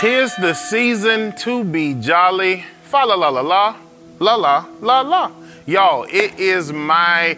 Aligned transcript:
Tis 0.00 0.34
the 0.36 0.54
season 0.54 1.36
to 1.36 1.62
be 1.62 1.92
jolly. 1.92 2.64
Fa 2.84 3.04
la 3.04 3.16
la 3.16 3.28
la 3.28 3.42
la, 3.42 3.76
la 4.18 4.34
la 4.34 4.64
la 4.80 5.00
la. 5.02 5.30
Y'all, 5.66 6.04
it 6.04 6.40
is 6.40 6.72
my 6.72 7.36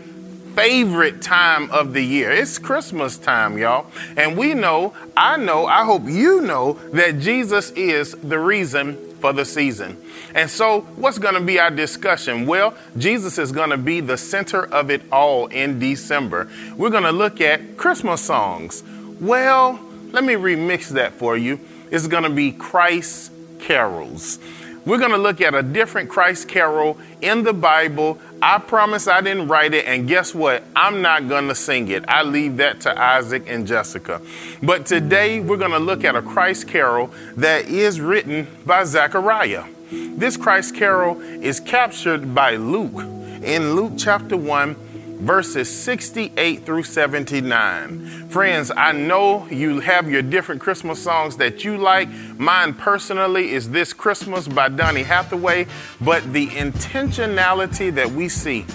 favorite 0.55 1.21
time 1.21 1.69
of 1.73 1.93
the 1.93 2.03
year. 2.03 2.31
It's 2.31 2.61
Christmas 2.61 3.19
time, 3.19 3.59
y'all. 3.59 3.89
And 4.17 4.39
we 4.39 4.55
know, 4.55 4.95
I 5.17 5.39
know, 5.39 5.67
I 5.67 5.85
hope 5.85 6.05
you 6.05 6.41
know 6.41 6.75
that 6.93 7.19
Jesus 7.19 7.73
is 7.73 8.13
the 8.13 8.39
reason 8.39 9.13
for 9.17 9.33
the 9.33 9.45
season. 9.45 10.01
And 10.33 10.49
so, 10.49 10.83
what's 10.95 11.19
going 11.19 11.35
to 11.35 11.41
be 11.41 11.59
our 11.59 11.73
discussion? 11.73 12.47
Well, 12.47 12.75
Jesus 12.97 13.39
is 13.39 13.51
going 13.51 13.71
to 13.71 13.77
be 13.77 13.99
the 13.99 14.17
center 14.17 14.67
of 14.67 14.89
it 14.89 15.03
all 15.11 15.49
in 15.49 15.81
December. 15.81 16.49
We're 16.77 16.91
going 16.91 17.03
to 17.03 17.11
look 17.11 17.41
at 17.41 17.77
Christmas 17.77 18.21
songs. 18.21 18.85
Well, 19.21 19.81
let 20.13 20.23
me 20.23 20.35
remix 20.35 20.91
that 20.91 21.15
for 21.15 21.37
you 21.37 21.59
is 21.93 22.09
going 22.09 22.25
to 22.25 22.31
be 22.31 22.51
Christ 22.51 23.31
carols. 23.61 24.41
We're 24.85 24.99
going 24.99 25.13
to 25.13 25.19
look 25.19 25.41
at 25.41 25.55
a 25.55 25.63
different 25.63 26.11
Christ 26.11 26.49
carol 26.49 26.99
in 27.21 27.45
the 27.45 27.53
Bible. 27.53 28.19
I 28.41 28.59
promise 28.59 29.07
I 29.07 29.21
didn't 29.21 29.47
write 29.47 29.75
it, 29.75 29.87
and 29.87 30.09
guess 30.09 30.35
what? 30.35 30.65
I'm 30.75 31.01
not 31.03 31.29
going 31.29 31.47
to 31.47 31.55
sing 31.55 31.87
it. 31.87 32.05
I 32.09 32.25
leave 32.25 32.57
that 32.57 32.81
to 32.81 33.01
Isaac 33.01 33.45
and 33.47 33.65
Jessica. 33.65 34.21
But 34.61 34.87
today 34.87 35.39
we're 35.39 35.59
going 35.59 35.71
to 35.71 35.79
look 35.79 36.03
at 36.03 36.17
a 36.17 36.23
Christ 36.23 36.67
carol 36.67 37.13
that 37.37 37.67
is 37.67 38.01
written 38.01 38.49
by 38.67 38.83
Zechariah. 38.83 39.67
This 39.93 40.37
Christ 40.37 40.75
carol 40.75 41.21
is 41.21 41.61
captured 41.61 42.35
by 42.35 42.57
Luke 42.57 43.05
in 43.45 43.77
Luke 43.77 43.93
chapter 43.99 44.37
1 44.37 44.75
verses 45.23 45.71
68 45.71 46.67
through 46.67 46.83
79. 46.83 48.29
Friends, 48.29 48.73
I 48.77 48.91
know 48.91 49.47
you 49.47 49.79
have 49.79 50.11
your 50.11 50.21
different 50.21 50.61
Christmas 50.61 51.01
songs 51.01 51.37
that 51.37 51.63
you 51.63 51.79
like. 51.79 52.09
Mine 52.39 52.75
personally 52.75 53.53
is 53.53 53.71
This 53.71 53.93
Christmas 53.93 54.49
by 54.49 54.69
Donny 54.69 55.05
Hathaway, 55.05 55.69
but 56.01 56.33
the 56.33 56.49
intentionality 56.49 57.95
that 57.95 58.11
we 58.11 58.29
see 58.29 58.67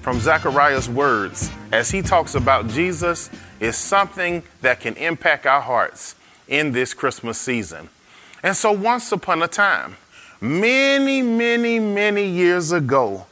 from 0.00 0.20
Zechariah's 0.20 0.88
words 0.88 1.50
as 1.70 1.90
he 1.90 2.00
talks 2.00 2.34
about 2.34 2.68
Jesus 2.68 3.28
is 3.60 3.76
something 3.76 4.42
that 4.62 4.80
can 4.80 4.94
impact 4.96 5.44
our 5.44 5.60
hearts 5.60 6.14
in 6.48 6.72
this 6.72 6.94
Christmas 6.94 7.36
season. 7.36 7.90
And 8.42 8.56
so, 8.56 8.72
once 8.72 9.12
upon 9.12 9.42
a 9.42 9.48
time, 9.48 9.96
many, 10.40 11.20
many, 11.20 11.78
many 11.78 12.24
years 12.24 12.72
ago, 12.72 13.26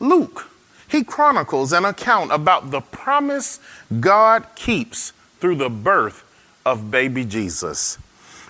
Luke, 0.00 0.48
he 0.88 1.02
chronicles 1.04 1.72
an 1.72 1.84
account 1.84 2.32
about 2.32 2.70
the 2.70 2.80
promise 2.80 3.60
God 4.00 4.46
keeps 4.54 5.12
through 5.40 5.56
the 5.56 5.70
birth 5.70 6.24
of 6.64 6.90
baby 6.90 7.24
Jesus. 7.24 7.98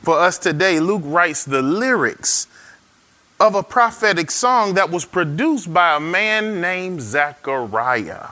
For 0.03 0.19
us 0.19 0.39
today, 0.39 0.79
Luke 0.81 1.03
writes 1.05 1.45
the 1.45 1.63
lyrics 1.63 2.47
of 3.39 3.55
a 3.55 3.63
prophetic 3.63 4.31
song 4.31 4.75
that 4.75 4.91
was 4.91 5.05
produced 5.05 5.73
by 5.73 5.97
a 5.97 6.01
man 6.01 6.61
named 6.61 7.01
Zechariah. 7.03 8.29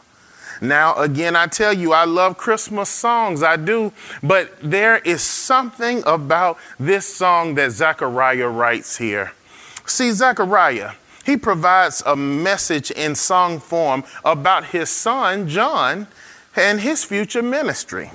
Now, 0.60 0.94
again, 0.96 1.36
I 1.36 1.46
tell 1.46 1.72
you, 1.72 1.92
I 1.92 2.04
love 2.04 2.38
Christmas 2.38 2.88
songs, 2.88 3.42
I 3.42 3.56
do, 3.56 3.92
but 4.22 4.52
there 4.62 4.98
is 4.98 5.20
something 5.20 6.02
about 6.06 6.58
this 6.78 7.06
song 7.12 7.54
that 7.56 7.72
Zechariah 7.72 8.48
writes 8.48 8.96
here. 8.96 9.32
See, 9.84 10.12
Zechariah, 10.12 10.92
he 11.24 11.36
provides 11.36 12.02
a 12.06 12.16
message 12.16 12.90
in 12.90 13.14
song 13.14 13.60
form 13.60 14.04
about 14.24 14.66
his 14.66 14.90
son, 14.90 15.48
John, 15.48 16.06
and 16.56 16.80
his 16.80 17.04
future 17.04 17.42
ministry. 17.42 18.10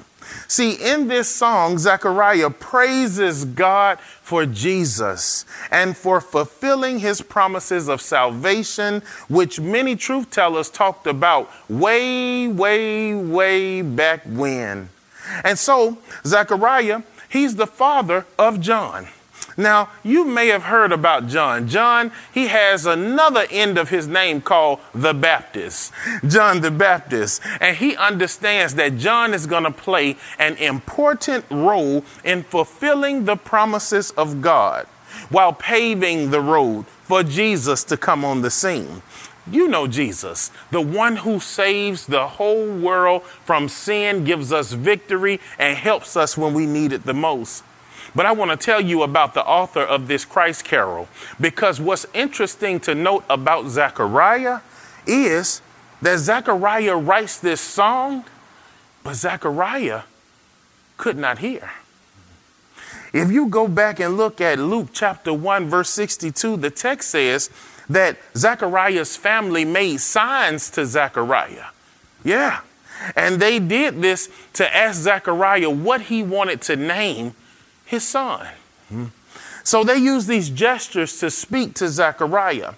See, 0.47 0.73
in 0.73 1.07
this 1.07 1.27
song, 1.27 1.77
Zechariah 1.77 2.51
praises 2.51 3.45
God 3.45 3.99
for 3.99 4.45
Jesus 4.45 5.45
and 5.71 5.97
for 5.97 6.21
fulfilling 6.21 6.99
his 6.99 7.21
promises 7.21 7.87
of 7.87 8.01
salvation, 8.01 9.01
which 9.27 9.59
many 9.59 9.95
truth 9.95 10.29
tellers 10.29 10.69
talked 10.69 11.07
about 11.07 11.51
way, 11.69 12.47
way, 12.47 13.15
way 13.15 13.81
back 13.81 14.21
when. 14.25 14.89
And 15.43 15.57
so, 15.57 15.97
Zechariah, 16.25 17.03
he's 17.27 17.55
the 17.55 17.67
father 17.67 18.25
of 18.37 18.59
John. 18.59 19.07
Now, 19.59 19.89
you 20.03 20.23
may 20.23 20.47
have 20.47 20.63
heard 20.63 20.93
about 20.93 21.27
John. 21.27 21.67
John, 21.67 22.13
he 22.33 22.47
has 22.47 22.85
another 22.85 23.45
end 23.51 23.77
of 23.77 23.89
his 23.89 24.07
name 24.07 24.39
called 24.39 24.79
the 24.95 25.13
Baptist, 25.13 25.91
John 26.25 26.61
the 26.61 26.71
Baptist. 26.71 27.41
And 27.59 27.75
he 27.75 27.93
understands 27.97 28.75
that 28.75 28.97
John 28.97 29.33
is 29.33 29.45
going 29.45 29.65
to 29.65 29.71
play 29.71 30.15
an 30.39 30.55
important 30.55 31.43
role 31.51 32.05
in 32.23 32.43
fulfilling 32.43 33.25
the 33.25 33.35
promises 33.35 34.11
of 34.11 34.41
God 34.41 34.87
while 35.29 35.51
paving 35.51 36.31
the 36.31 36.39
road 36.39 36.85
for 37.03 37.21
Jesus 37.21 37.83
to 37.83 37.97
come 37.97 38.23
on 38.23 38.41
the 38.41 38.49
scene. 38.49 39.01
You 39.51 39.67
know 39.67 39.87
Jesus, 39.87 40.51
the 40.71 40.79
one 40.79 41.17
who 41.17 41.41
saves 41.41 42.05
the 42.05 42.27
whole 42.27 42.67
world 42.67 43.23
from 43.23 43.67
sin, 43.67 44.23
gives 44.23 44.53
us 44.53 44.71
victory, 44.71 45.41
and 45.57 45.75
helps 45.75 46.15
us 46.15 46.37
when 46.37 46.53
we 46.53 46.65
need 46.65 46.93
it 46.93 47.03
the 47.03 47.13
most. 47.13 47.63
But 48.15 48.25
I 48.25 48.31
want 48.31 48.51
to 48.51 48.57
tell 48.57 48.81
you 48.81 49.03
about 49.03 49.33
the 49.33 49.45
author 49.45 49.81
of 49.81 50.07
this 50.07 50.25
Christ 50.25 50.65
carol 50.65 51.07
because 51.39 51.79
what's 51.79 52.05
interesting 52.13 52.79
to 52.81 52.95
note 52.95 53.23
about 53.29 53.67
Zechariah 53.69 54.61
is 55.05 55.61
that 56.01 56.19
Zechariah 56.19 56.95
writes 56.95 57.39
this 57.39 57.61
song, 57.61 58.25
but 59.03 59.15
Zechariah 59.15 60.03
could 60.97 61.17
not 61.17 61.39
hear. 61.39 61.71
If 63.11 63.31
you 63.31 63.47
go 63.47 63.67
back 63.67 63.99
and 63.99 64.17
look 64.17 64.39
at 64.39 64.59
Luke 64.59 64.89
chapter 64.93 65.33
1, 65.33 65.67
verse 65.67 65.89
62, 65.89 66.57
the 66.57 66.69
text 66.69 67.09
says 67.09 67.49
that 67.89 68.17
Zechariah's 68.35 69.17
family 69.17 69.65
made 69.65 69.97
signs 69.97 70.69
to 70.71 70.85
Zechariah. 70.85 71.65
Yeah. 72.23 72.61
And 73.15 73.41
they 73.41 73.59
did 73.59 74.01
this 74.01 74.29
to 74.53 74.75
ask 74.75 75.01
Zechariah 75.01 75.69
what 75.69 76.01
he 76.01 76.21
wanted 76.21 76.61
to 76.63 76.75
name 76.75 77.33
his 77.89 78.07
son. 78.07 78.47
So 79.63 79.83
they 79.83 79.97
use 79.97 80.27
these 80.27 80.50
gestures 80.50 81.19
to 81.19 81.31
speak 81.31 81.73
to 81.75 81.88
Zechariah. 81.88 82.73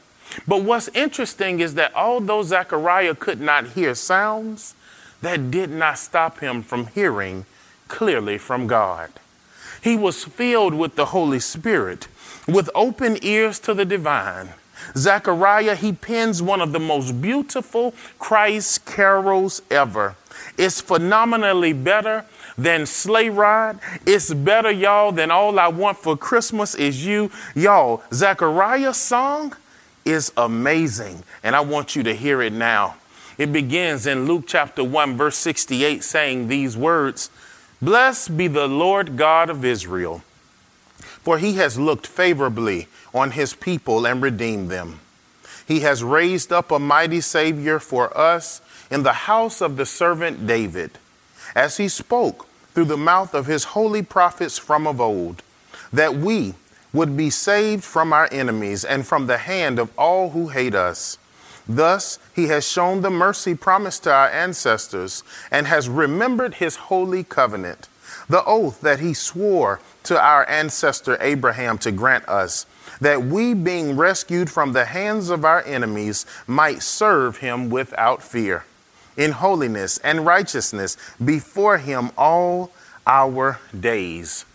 But 0.48 0.64
what's 0.64 0.88
interesting 0.90 1.60
is 1.60 1.74
that 1.74 1.94
although 1.94 2.44
Zechariah 2.44 3.16
could 3.16 3.42
not 3.42 3.68
hear 3.68 3.94
sounds, 3.94 4.74
that 5.22 5.52
did 5.52 5.70
not 5.70 6.00
stop 6.00 6.40
him 6.40 6.64
from 6.64 6.88
hearing 6.88 7.46
clearly 7.90 8.38
from 8.38 8.68
God. 8.68 9.12
He 9.84 9.98
was 9.98 10.24
filled 10.24 10.74
with 10.74 10.96
the 10.96 11.08
Holy 11.08 11.42
Spirit, 11.42 12.08
with 12.48 12.70
open 12.74 13.18
ears 13.22 13.60
to 13.60 13.74
the 13.74 13.84
divine. 13.84 14.52
Zechariah, 14.96 15.76
he 15.76 15.92
pens 15.92 16.42
one 16.42 16.62
of 16.62 16.72
the 16.72 16.80
most 16.80 17.22
beautiful 17.22 17.94
Christ 18.18 18.86
carols 18.86 19.62
ever. 19.70 20.16
It's 20.62 20.80
phenomenally 20.80 21.74
better 21.74 22.24
than 22.56 22.86
Sleigh 22.86 23.30
Ride. 23.30 23.80
It's 24.06 24.32
better, 24.32 24.70
y'all, 24.70 25.12
than 25.12 25.32
All 25.32 25.58
I 25.60 25.70
Want 25.70 25.98
for 25.98 26.16
Christmas 26.16 26.76
is 26.76 27.04
You. 27.04 27.32
Y'all, 27.56 28.04
Zechariah's 28.14 28.98
song 28.98 29.56
is 30.06 30.32
amazing, 30.38 31.24
and 31.42 31.56
I 31.56 31.62
want 31.62 31.96
you 31.96 32.04
to 32.04 32.14
hear 32.14 32.44
it 32.44 32.54
now. 32.54 32.94
It 33.40 33.52
begins 33.52 34.06
in 34.06 34.28
Luke 34.28 34.44
chapter 34.46 34.84
1, 34.84 35.18
verse 35.18 35.36
68, 35.38 36.04
saying 36.04 36.48
these 36.48 36.78
words 36.78 37.32
Blessed 37.82 38.38
be 38.38 38.48
the 38.48 38.68
Lord 38.68 39.18
God 39.18 39.50
of 39.50 39.66
Israel, 39.66 40.22
for 41.00 41.40
he 41.40 41.54
has 41.54 41.80
looked 41.80 42.06
favorably 42.06 42.88
on 43.16 43.32
his 43.32 43.56
people 43.56 44.06
and 44.06 44.22
redeemed 44.22 44.70
them. 44.70 45.00
He 45.68 45.80
has 45.80 46.04
raised 46.04 46.54
up 46.54 46.70
a 46.70 46.78
mighty 46.78 47.22
Savior 47.22 47.80
for 47.80 48.16
us 48.16 48.62
in 48.92 49.04
the 49.04 49.14
house 49.14 49.62
of 49.62 49.78
the 49.78 49.86
servant 49.86 50.46
David, 50.46 50.92
as 51.56 51.78
he 51.78 51.88
spoke 51.88 52.46
through 52.74 52.86
the 52.86 52.98
mouth 52.98 53.34
of 53.34 53.48
his 53.48 53.64
holy 53.64 54.04
prophets 54.04 54.58
from 54.58 54.86
of 54.86 55.02
old, 55.02 55.42
that 55.92 56.16
we 56.16 56.54
would 56.94 57.16
be 57.16 57.30
saved 57.30 57.84
from 57.84 58.12
our 58.14 58.28
enemies 58.32 58.84
and 58.84 59.08
from 59.08 59.26
the 59.26 59.38
hand 59.38 59.80
of 59.80 59.90
all 59.98 60.32
who 60.32 60.50
hate 60.50 60.76
us. 60.76 61.18
Thus, 61.68 62.20
he 62.36 62.48
has 62.48 62.68
shown 62.68 63.02
the 63.02 63.10
mercy 63.10 63.56
promised 63.56 64.04
to 64.04 64.14
our 64.14 64.28
ancestors 64.30 65.24
and 65.50 65.68
has 65.68 65.88
remembered 65.88 66.56
his 66.56 66.76
holy 66.76 67.24
covenant. 67.24 67.88
the 68.30 68.44
oath 68.46 68.82
that 68.82 69.00
he 69.00 69.14
swore 69.14 69.80
to 70.04 70.20
our 70.20 70.48
ancestor 70.50 71.18
Abraham 71.22 71.78
to 71.80 71.92
grant 71.92 72.28
us, 72.28 72.66
that 73.00 73.24
we, 73.24 73.54
being 73.54 73.96
rescued 73.98 74.50
from 74.50 74.74
the 74.74 74.86
hands 74.86 75.30
of 75.30 75.46
our 75.46 75.64
enemies, 75.64 76.26
might 76.48 76.82
serve 76.82 77.38
him 77.38 77.70
without 77.70 78.24
fear, 78.24 78.64
in 79.22 79.32
holiness 79.32 80.00
and 80.00 80.26
righteousness 80.26 80.98
before 81.24 81.78
him 81.78 82.10
all 82.18 82.72
our 83.06 83.60
days. 83.80 84.46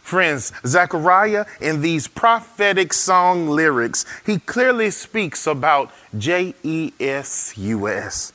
Friends, 0.00 0.52
Zechariah, 0.64 1.46
in 1.60 1.80
these 1.80 2.06
prophetic 2.06 2.92
song 2.92 3.48
lyrics, 3.48 4.06
he 4.24 4.38
clearly 4.38 4.90
speaks 4.90 5.48
about 5.48 5.90
J 6.16 6.54
E 6.62 6.92
S 7.00 7.58
U 7.58 7.88
S. 7.88 8.32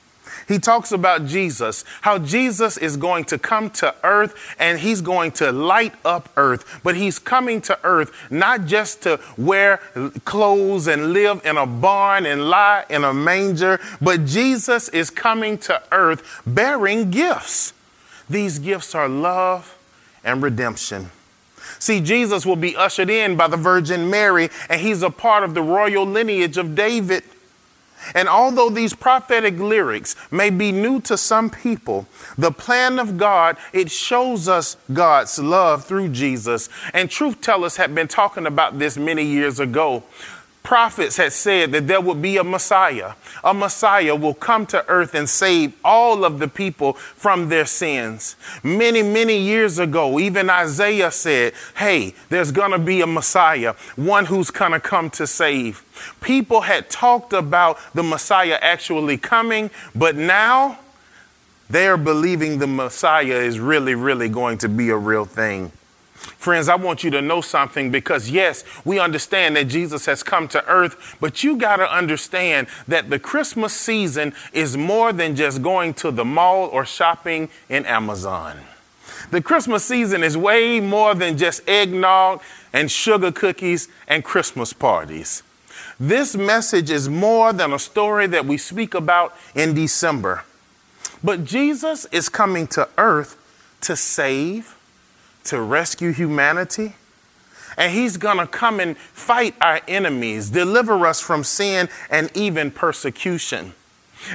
He 0.51 0.59
talks 0.59 0.91
about 0.91 1.27
Jesus, 1.27 1.85
how 2.01 2.17
Jesus 2.19 2.75
is 2.75 2.97
going 2.97 3.23
to 3.25 3.37
come 3.37 3.69
to 3.69 3.95
earth 4.03 4.35
and 4.59 4.79
he's 4.79 4.99
going 4.99 5.31
to 5.33 5.49
light 5.49 5.93
up 6.03 6.27
earth. 6.35 6.81
But 6.83 6.97
he's 6.97 7.19
coming 7.19 7.61
to 7.61 7.79
earth 7.85 8.11
not 8.29 8.65
just 8.65 9.01
to 9.03 9.21
wear 9.37 9.77
clothes 10.25 10.87
and 10.87 11.13
live 11.13 11.45
in 11.45 11.55
a 11.55 11.65
barn 11.65 12.25
and 12.25 12.49
lie 12.49 12.83
in 12.89 13.05
a 13.05 13.13
manger, 13.13 13.79
but 14.01 14.25
Jesus 14.25 14.89
is 14.89 15.09
coming 15.09 15.57
to 15.59 15.81
earth 15.89 16.41
bearing 16.45 17.11
gifts. 17.11 17.71
These 18.29 18.59
gifts 18.59 18.93
are 18.93 19.07
love 19.07 19.77
and 20.21 20.43
redemption. 20.43 21.11
See, 21.79 22.01
Jesus 22.01 22.45
will 22.45 22.57
be 22.57 22.75
ushered 22.75 23.09
in 23.09 23.37
by 23.37 23.47
the 23.47 23.55
Virgin 23.55 24.09
Mary, 24.09 24.49
and 24.67 24.81
he's 24.81 25.01
a 25.01 25.09
part 25.09 25.45
of 25.45 25.53
the 25.53 25.61
royal 25.61 26.05
lineage 26.05 26.57
of 26.57 26.75
David. 26.75 27.23
And 28.15 28.27
although 28.27 28.69
these 28.69 28.93
prophetic 28.93 29.57
lyrics 29.57 30.15
may 30.31 30.49
be 30.49 30.71
new 30.71 31.01
to 31.01 31.17
some 31.17 31.49
people, 31.49 32.07
the 32.37 32.51
plan 32.51 32.99
of 32.99 33.17
God, 33.17 33.57
it 33.73 33.91
shows 33.91 34.47
us 34.47 34.77
God's 34.91 35.39
love 35.39 35.85
through 35.85 36.09
Jesus. 36.09 36.69
And 36.93 37.09
truth 37.09 37.41
tellers 37.41 37.77
have 37.77 37.93
been 37.95 38.07
talking 38.07 38.45
about 38.45 38.79
this 38.79 38.97
many 38.97 39.23
years 39.23 39.59
ago 39.59 40.03
prophets 40.63 41.17
had 41.17 41.33
said 41.33 41.71
that 41.71 41.87
there 41.87 42.01
would 42.01 42.21
be 42.21 42.37
a 42.37 42.43
Messiah. 42.43 43.13
A 43.43 43.53
Messiah 43.53 44.15
will 44.15 44.33
come 44.33 44.65
to 44.67 44.87
earth 44.87 45.15
and 45.15 45.27
save 45.27 45.73
all 45.83 46.23
of 46.23 46.39
the 46.39 46.47
people 46.47 46.93
from 46.93 47.49
their 47.49 47.65
sins. 47.65 48.35
Many, 48.63 49.01
many 49.01 49.37
years 49.37 49.79
ago, 49.79 50.19
even 50.19 50.49
Isaiah 50.49 51.11
said, 51.11 51.53
Hey, 51.75 52.13
there's 52.29 52.51
going 52.51 52.71
to 52.71 52.79
be 52.79 53.01
a 53.01 53.07
Messiah, 53.07 53.73
one 53.95 54.25
who's 54.25 54.51
going 54.51 54.71
to 54.71 54.79
come 54.79 55.09
to 55.11 55.25
save. 55.25 55.83
People 56.21 56.61
had 56.61 56.89
talked 56.89 57.33
about 57.33 57.79
the 57.93 58.03
Messiah 58.03 58.57
actually 58.61 59.17
coming, 59.17 59.69
but 59.95 60.15
now 60.15 60.79
they're 61.69 61.97
believing 61.97 62.59
the 62.59 62.67
Messiah 62.67 63.37
is 63.37 63.59
really, 63.59 63.95
really 63.95 64.29
going 64.29 64.57
to 64.59 64.69
be 64.69 64.89
a 64.89 64.97
real 64.97 65.25
thing. 65.25 65.71
Friends, 66.21 66.69
I 66.69 66.75
want 66.75 67.03
you 67.03 67.09
to 67.11 67.21
know 67.21 67.41
something 67.41 67.89
because, 67.89 68.29
yes, 68.29 68.63
we 68.85 68.99
understand 68.99 69.55
that 69.55 69.65
Jesus 69.65 70.05
has 70.05 70.21
come 70.21 70.47
to 70.49 70.65
earth, 70.67 71.17
but 71.19 71.43
you 71.43 71.57
got 71.57 71.77
to 71.77 71.91
understand 71.91 72.67
that 72.87 73.09
the 73.09 73.17
Christmas 73.17 73.73
season 73.73 74.33
is 74.53 74.77
more 74.77 75.13
than 75.13 75.35
just 75.35 75.63
going 75.63 75.95
to 75.95 76.11
the 76.11 76.25
mall 76.25 76.67
or 76.67 76.85
shopping 76.85 77.49
in 77.69 77.85
Amazon. 77.85 78.57
The 79.31 79.41
Christmas 79.41 79.83
season 79.83 80.23
is 80.23 80.37
way 80.37 80.79
more 80.79 81.15
than 81.15 81.37
just 81.37 81.67
eggnog 81.67 82.41
and 82.73 82.91
sugar 82.91 83.31
cookies 83.31 83.87
and 84.07 84.23
Christmas 84.23 84.73
parties. 84.73 85.41
This 85.99 86.35
message 86.35 86.89
is 86.89 87.07
more 87.07 87.53
than 87.53 87.73
a 87.73 87.79
story 87.79 88.27
that 88.27 88.45
we 88.45 88.57
speak 88.57 88.93
about 88.93 89.35
in 89.55 89.73
December. 89.73 90.43
But 91.23 91.45
Jesus 91.45 92.05
is 92.11 92.29
coming 92.29 92.67
to 92.67 92.89
earth 92.97 93.37
to 93.81 93.95
save 93.95 94.75
to 95.45 95.61
rescue 95.61 96.11
humanity. 96.11 96.93
And 97.77 97.93
he's 97.93 98.17
going 98.17 98.37
to 98.37 98.47
come 98.47 98.79
and 98.79 98.97
fight 98.97 99.55
our 99.61 99.79
enemies, 99.87 100.49
deliver 100.49 101.07
us 101.07 101.21
from 101.21 101.43
sin 101.43 101.89
and 102.09 102.29
even 102.35 102.69
persecution. 102.69 103.73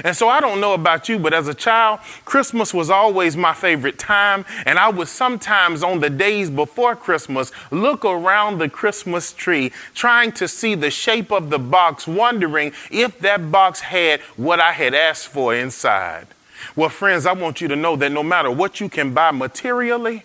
And 0.03 0.15
so 0.15 0.27
I 0.27 0.39
don't 0.39 0.59
know 0.59 0.73
about 0.73 1.07
you, 1.07 1.17
but 1.17 1.33
as 1.33 1.47
a 1.47 1.53
child, 1.53 1.99
Christmas 2.25 2.73
was 2.73 2.89
always 2.89 3.37
my 3.37 3.53
favorite 3.53 3.97
time. 3.97 4.45
And 4.65 4.77
I 4.77 4.89
would 4.89 5.07
sometimes, 5.07 5.83
on 5.83 5.99
the 5.99 6.09
days 6.09 6.49
before 6.49 6.95
Christmas, 6.95 7.51
look 7.71 8.03
around 8.03 8.57
the 8.57 8.69
Christmas 8.69 9.31
tree, 9.31 9.71
trying 9.93 10.31
to 10.33 10.47
see 10.47 10.75
the 10.75 10.91
shape 10.91 11.31
of 11.31 11.49
the 11.49 11.59
box, 11.59 12.07
wondering 12.07 12.73
if 12.91 13.19
that 13.19 13.51
box 13.51 13.79
had 13.79 14.19
what 14.35 14.59
I 14.59 14.73
had 14.73 14.93
asked 14.93 15.29
for 15.29 15.55
inside. 15.55 16.27
Well, 16.75 16.89
friends, 16.89 17.25
I 17.25 17.33
want 17.33 17.61
you 17.61 17.67
to 17.67 17.75
know 17.75 17.95
that 17.95 18.11
no 18.11 18.23
matter 18.23 18.51
what 18.51 18.79
you 18.79 18.89
can 18.89 19.13
buy 19.13 19.31
materially, 19.31 20.23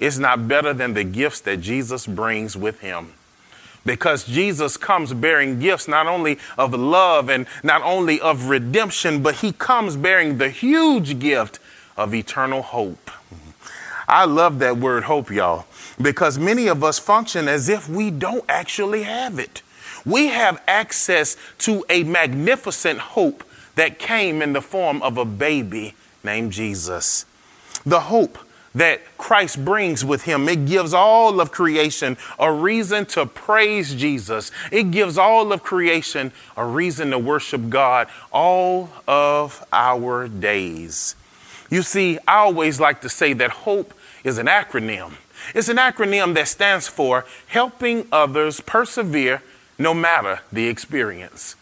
is 0.00 0.18
not 0.18 0.48
better 0.48 0.72
than 0.72 0.94
the 0.94 1.04
gifts 1.04 1.40
that 1.42 1.60
Jesus 1.60 2.06
brings 2.06 2.56
with 2.56 2.80
him. 2.80 3.12
Because 3.86 4.24
Jesus 4.24 4.76
comes 4.76 5.12
bearing 5.12 5.60
gifts 5.60 5.86
not 5.86 6.06
only 6.06 6.38
of 6.58 6.74
love 6.74 7.28
and 7.28 7.46
not 7.62 7.82
only 7.82 8.20
of 8.20 8.48
redemption, 8.48 9.22
but 9.22 9.36
he 9.36 9.52
comes 9.52 9.96
bearing 9.96 10.38
the 10.38 10.50
huge 10.50 11.18
gift 11.18 11.60
of 11.96 12.14
eternal 12.14 12.62
hope. 12.62 13.10
I 14.08 14.24
love 14.24 14.58
that 14.58 14.78
word 14.78 15.04
hope, 15.04 15.30
y'all, 15.30 15.66
because 16.00 16.38
many 16.38 16.66
of 16.66 16.82
us 16.82 16.98
function 16.98 17.46
as 17.46 17.68
if 17.68 17.88
we 17.88 18.10
don't 18.10 18.44
actually 18.48 19.04
have 19.04 19.38
it. 19.38 19.62
We 20.04 20.28
have 20.28 20.62
access 20.66 21.36
to 21.58 21.84
a 21.88 22.02
magnificent 22.04 22.98
hope 22.98 23.44
that 23.76 23.98
came 23.98 24.42
in 24.42 24.52
the 24.52 24.62
form 24.62 25.00
of 25.02 25.16
a 25.16 25.24
baby 25.24 25.94
named 26.24 26.52
Jesus. 26.52 27.24
The 27.86 28.00
hope 28.00 28.38
that 28.74 29.00
Christ 29.18 29.64
brings 29.64 30.04
with 30.04 30.22
him. 30.22 30.48
It 30.48 30.66
gives 30.66 30.94
all 30.94 31.40
of 31.40 31.50
creation 31.50 32.16
a 32.38 32.52
reason 32.52 33.06
to 33.06 33.26
praise 33.26 33.94
Jesus. 33.94 34.50
It 34.70 34.90
gives 34.90 35.18
all 35.18 35.52
of 35.52 35.62
creation 35.62 36.32
a 36.56 36.64
reason 36.64 37.10
to 37.10 37.18
worship 37.18 37.68
God 37.68 38.08
all 38.32 38.90
of 39.08 39.66
our 39.72 40.28
days. 40.28 41.16
You 41.68 41.82
see, 41.82 42.18
I 42.26 42.38
always 42.38 42.80
like 42.80 43.00
to 43.02 43.08
say 43.08 43.32
that 43.34 43.50
hope 43.50 43.94
is 44.24 44.38
an 44.38 44.46
acronym. 44.46 45.14
It's 45.54 45.68
an 45.68 45.78
acronym 45.78 46.34
that 46.34 46.48
stands 46.48 46.86
for 46.86 47.24
helping 47.46 48.06
others 48.12 48.60
persevere 48.60 49.42
no 49.78 49.94
matter 49.94 50.40
the 50.52 50.68
experience. 50.68 51.56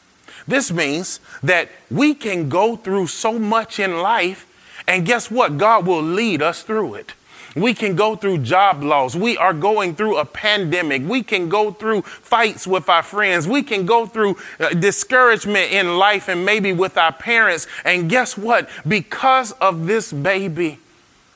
This 0.46 0.72
means 0.72 1.20
that 1.42 1.68
we 1.90 2.14
can 2.14 2.48
go 2.48 2.76
through 2.76 3.08
so 3.08 3.38
much 3.38 3.78
in 3.78 3.98
life 3.98 4.46
and 4.88 5.04
guess 5.04 5.30
what? 5.30 5.58
God 5.58 5.86
will 5.86 6.02
lead 6.02 6.40
us 6.40 6.62
through 6.62 6.94
it. 6.94 7.12
We 7.54 7.74
can 7.74 7.94
go 7.94 8.16
through 8.16 8.38
job 8.38 8.82
loss. 8.82 9.14
We 9.14 9.36
are 9.36 9.52
going 9.52 9.94
through 9.94 10.16
a 10.16 10.24
pandemic. 10.24 11.02
We 11.02 11.22
can 11.22 11.48
go 11.48 11.72
through 11.72 12.02
fights 12.02 12.66
with 12.66 12.88
our 12.88 13.02
friends. 13.02 13.46
We 13.46 13.62
can 13.62 13.84
go 13.84 14.06
through 14.06 14.36
uh, 14.58 14.70
discouragement 14.70 15.72
in 15.72 15.98
life 15.98 16.28
and 16.28 16.44
maybe 16.44 16.72
with 16.72 16.96
our 16.96 17.12
parents. 17.12 17.66
And 17.84 18.08
guess 18.08 18.38
what? 18.38 18.68
Because 18.86 19.52
of 19.52 19.86
this 19.86 20.12
baby 20.12 20.78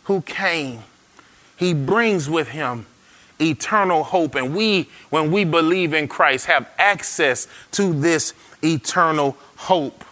who 0.05 0.23
came, 0.23 0.81
he 1.57 1.75
brings 1.75 2.31
with 2.31 2.49
him 2.49 2.87
eternal 3.41 4.05
hope. 4.05 4.35
And 4.35 4.55
we, 4.55 4.89
when 5.11 5.31
we 5.31 5.45
believe 5.45 5.93
in 5.93 6.09
Christ, 6.09 6.47
have 6.47 6.71
access 6.79 7.49
to 7.73 7.93
this 7.93 8.33
eternal 8.63 9.37
hope. 9.57 10.05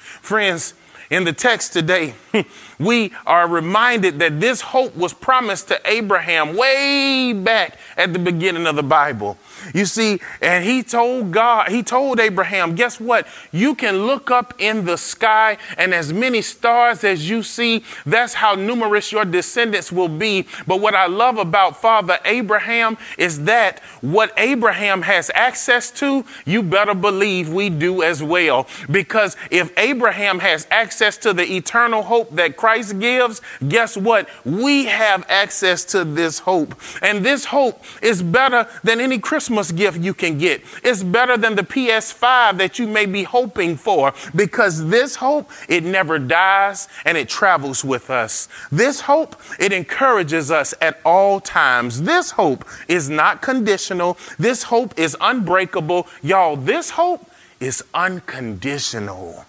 Friends, 0.00 0.74
in 1.10 1.24
the 1.24 1.32
text 1.32 1.72
today, 1.72 2.14
we 2.78 3.12
are 3.26 3.48
reminded 3.48 4.18
that 4.20 4.40
this 4.40 4.60
hope 4.60 4.96
was 4.96 5.12
promised 5.12 5.68
to 5.68 5.80
Abraham 5.84 6.56
way 6.56 7.32
back 7.32 7.78
at 7.96 8.12
the 8.12 8.18
beginning 8.18 8.66
of 8.66 8.76
the 8.76 8.82
Bible. 8.82 9.36
You 9.74 9.86
see, 9.86 10.20
and 10.40 10.64
he 10.64 10.82
told 10.82 11.32
God, 11.32 11.68
he 11.68 11.82
told 11.82 12.20
Abraham, 12.20 12.74
guess 12.74 13.00
what? 13.00 13.26
You 13.50 13.74
can 13.74 14.06
look 14.06 14.30
up 14.30 14.54
in 14.58 14.84
the 14.84 14.96
sky, 14.96 15.58
and 15.76 15.92
as 15.92 16.12
many 16.12 16.42
stars 16.42 17.02
as 17.02 17.28
you 17.28 17.42
see, 17.42 17.84
that's 18.06 18.34
how 18.34 18.54
numerous 18.54 19.10
your 19.10 19.24
descendants 19.24 19.90
will 19.90 20.08
be. 20.08 20.46
But 20.66 20.80
what 20.80 20.94
I 20.94 21.06
love 21.06 21.38
about 21.38 21.80
Father 21.80 22.18
Abraham 22.24 22.96
is 23.16 23.44
that 23.44 23.80
what 24.00 24.32
Abraham 24.36 25.02
has 25.02 25.30
access 25.34 25.90
to, 25.92 26.24
you 26.44 26.62
better 26.62 26.94
believe 26.94 27.48
we 27.48 27.68
do 27.68 28.02
as 28.02 28.22
well. 28.22 28.68
Because 28.90 29.36
if 29.50 29.76
Abraham 29.76 30.38
has 30.38 30.68
access 30.70 31.16
to 31.18 31.32
the 31.32 31.56
eternal 31.56 32.02
hope 32.02 32.30
that 32.36 32.56
Christ 32.56 32.67
gives, 32.98 33.40
guess 33.68 33.96
what? 33.96 34.28
We 34.44 34.86
have 34.86 35.24
access 35.28 35.84
to 35.86 36.04
this 36.04 36.40
hope. 36.40 36.74
And 37.02 37.24
this 37.24 37.46
hope 37.46 37.82
is 38.02 38.22
better 38.22 38.68
than 38.82 39.00
any 39.00 39.18
Christmas 39.18 39.72
gift 39.72 39.98
you 39.98 40.14
can 40.14 40.38
get. 40.38 40.62
It's 40.82 41.02
better 41.02 41.36
than 41.36 41.56
the 41.56 41.62
PS5 41.62 42.58
that 42.58 42.78
you 42.78 42.86
may 42.86 43.06
be 43.06 43.22
hoping 43.22 43.76
for 43.76 44.12
because 44.34 44.88
this 44.88 45.16
hope, 45.16 45.50
it 45.68 45.84
never 45.84 46.18
dies 46.18 46.88
and 47.04 47.16
it 47.16 47.28
travels 47.28 47.84
with 47.84 48.10
us. 48.10 48.48
This 48.70 49.00
hope, 49.02 49.36
it 49.58 49.72
encourages 49.72 50.50
us 50.50 50.74
at 50.80 51.00
all 51.04 51.40
times. 51.40 52.02
This 52.02 52.32
hope 52.32 52.64
is 52.88 53.08
not 53.08 53.42
conditional. 53.42 54.18
This 54.38 54.64
hope 54.64 54.98
is 54.98 55.16
unbreakable. 55.20 56.06
Y'all, 56.22 56.56
this 56.56 56.90
hope 56.90 57.30
is 57.60 57.82
unconditional. 57.94 59.44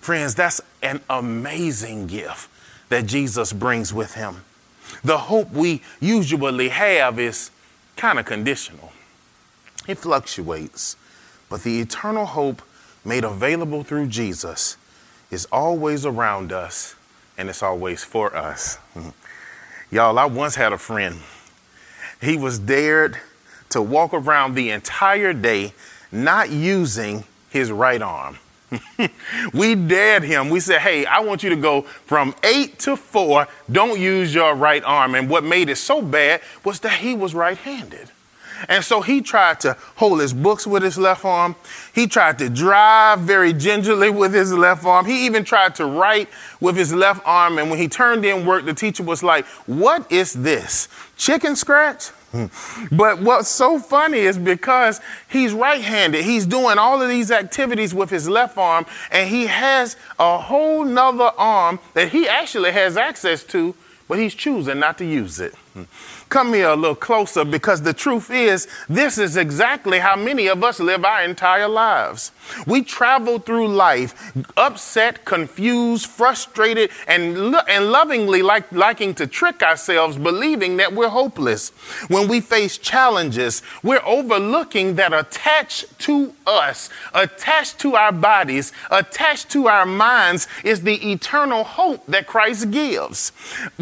Friends, 0.00 0.34
that's 0.34 0.60
an 0.84 1.00
amazing 1.08 2.06
gift 2.06 2.48
that 2.90 3.06
Jesus 3.06 3.52
brings 3.52 3.92
with 3.92 4.14
him. 4.14 4.44
the 5.02 5.18
hope 5.18 5.50
we 5.50 5.80
usually 5.98 6.68
have 6.68 7.18
is 7.18 7.50
kind 7.96 8.18
of 8.18 8.26
conditional. 8.26 8.92
It 9.88 9.98
fluctuates, 9.98 10.96
but 11.48 11.62
the 11.62 11.80
eternal 11.80 12.26
hope 12.26 12.62
made 13.04 13.24
available 13.24 13.82
through 13.82 14.08
Jesus 14.08 14.76
is 15.30 15.46
always 15.50 16.06
around 16.06 16.52
us 16.52 16.94
and 17.36 17.48
it's 17.48 17.62
always 17.62 18.04
for 18.04 18.36
us. 18.36 18.78
Y'all, 19.90 20.18
I 20.18 20.26
once 20.26 20.54
had 20.54 20.72
a 20.72 20.78
friend. 20.78 21.20
He 22.20 22.36
was 22.36 22.58
dared 22.58 23.18
to 23.70 23.82
walk 23.82 24.14
around 24.14 24.54
the 24.54 24.70
entire 24.70 25.32
day 25.32 25.72
not 26.12 26.50
using 26.50 27.24
his 27.50 27.72
right 27.72 28.00
arm. 28.00 28.38
we 29.54 29.74
dared 29.74 30.22
him. 30.22 30.50
We 30.50 30.60
said, 30.60 30.80
hey, 30.80 31.06
I 31.06 31.20
want 31.20 31.42
you 31.42 31.50
to 31.50 31.56
go 31.56 31.82
from 31.82 32.34
eight 32.42 32.78
to 32.80 32.96
four. 32.96 33.48
Don't 33.70 33.98
use 33.98 34.34
your 34.34 34.54
right 34.54 34.82
arm. 34.84 35.14
And 35.14 35.28
what 35.28 35.44
made 35.44 35.68
it 35.68 35.76
so 35.76 36.02
bad 36.02 36.40
was 36.64 36.80
that 36.80 36.98
he 36.98 37.14
was 37.14 37.34
right 37.34 37.56
handed. 37.56 38.10
And 38.68 38.84
so 38.84 39.00
he 39.00 39.20
tried 39.20 39.60
to 39.60 39.76
hold 39.96 40.20
his 40.20 40.32
books 40.32 40.66
with 40.66 40.82
his 40.82 40.96
left 40.96 41.24
arm. 41.24 41.56
He 41.94 42.06
tried 42.06 42.38
to 42.38 42.48
drive 42.48 43.20
very 43.20 43.52
gingerly 43.52 44.10
with 44.10 44.32
his 44.32 44.52
left 44.52 44.84
arm. 44.84 45.06
He 45.06 45.26
even 45.26 45.44
tried 45.44 45.74
to 45.76 45.86
write 45.86 46.28
with 46.60 46.76
his 46.76 46.94
left 46.94 47.22
arm. 47.26 47.58
And 47.58 47.70
when 47.70 47.78
he 47.78 47.88
turned 47.88 48.24
in 48.24 48.46
work, 48.46 48.64
the 48.64 48.74
teacher 48.74 49.02
was 49.02 49.22
like, 49.22 49.44
What 49.66 50.10
is 50.10 50.32
this? 50.32 50.88
Chicken 51.16 51.56
scratch? 51.56 52.10
But 52.90 53.20
what's 53.20 53.48
so 53.48 53.78
funny 53.78 54.18
is 54.18 54.38
because 54.38 55.00
he's 55.28 55.52
right 55.52 55.80
handed, 55.80 56.24
he's 56.24 56.46
doing 56.46 56.78
all 56.78 57.00
of 57.00 57.08
these 57.08 57.30
activities 57.30 57.94
with 57.94 58.10
his 58.10 58.28
left 58.28 58.58
arm, 58.58 58.86
and 59.10 59.28
he 59.28 59.46
has 59.46 59.96
a 60.18 60.38
whole 60.38 60.84
nother 60.84 61.30
arm 61.36 61.78
that 61.94 62.08
he 62.08 62.28
actually 62.28 62.72
has 62.72 62.96
access 62.96 63.44
to, 63.44 63.74
but 64.08 64.18
he's 64.18 64.34
choosing 64.34 64.78
not 64.80 64.98
to 64.98 65.04
use 65.04 65.40
it 65.40 65.54
come 66.34 66.52
here 66.52 66.70
a 66.70 66.74
little 66.74 66.96
closer 66.96 67.44
because 67.44 67.82
the 67.82 67.92
truth 67.92 68.28
is, 68.28 68.66
this 68.88 69.18
is 69.18 69.36
exactly 69.36 70.00
how 70.00 70.16
many 70.16 70.48
of 70.48 70.64
us 70.64 70.80
live 70.80 71.04
our 71.04 71.22
entire 71.22 71.68
lives. 71.68 72.32
We 72.66 72.82
travel 72.82 73.38
through 73.38 73.68
life 73.68 74.32
upset, 74.56 75.24
confused, 75.24 76.06
frustrated, 76.06 76.90
and, 77.06 77.52
lo- 77.52 77.60
and 77.68 77.92
lovingly 77.92 78.42
like, 78.42 78.72
liking 78.72 79.14
to 79.14 79.28
trick 79.28 79.62
ourselves, 79.62 80.16
believing 80.16 80.76
that 80.78 80.92
we're 80.92 81.08
hopeless. 81.08 81.68
When 82.08 82.26
we 82.26 82.40
face 82.40 82.78
challenges, 82.78 83.62
we're 83.84 84.04
overlooking 84.04 84.96
that 84.96 85.12
attached 85.12 85.96
to 86.00 86.34
us, 86.48 86.90
attached 87.14 87.78
to 87.78 87.94
our 87.94 88.10
bodies, 88.10 88.72
attached 88.90 89.50
to 89.50 89.68
our 89.68 89.86
minds 89.86 90.48
is 90.64 90.82
the 90.82 91.12
eternal 91.12 91.62
hope 91.62 92.04
that 92.08 92.26
Christ 92.26 92.72
gives. 92.72 93.30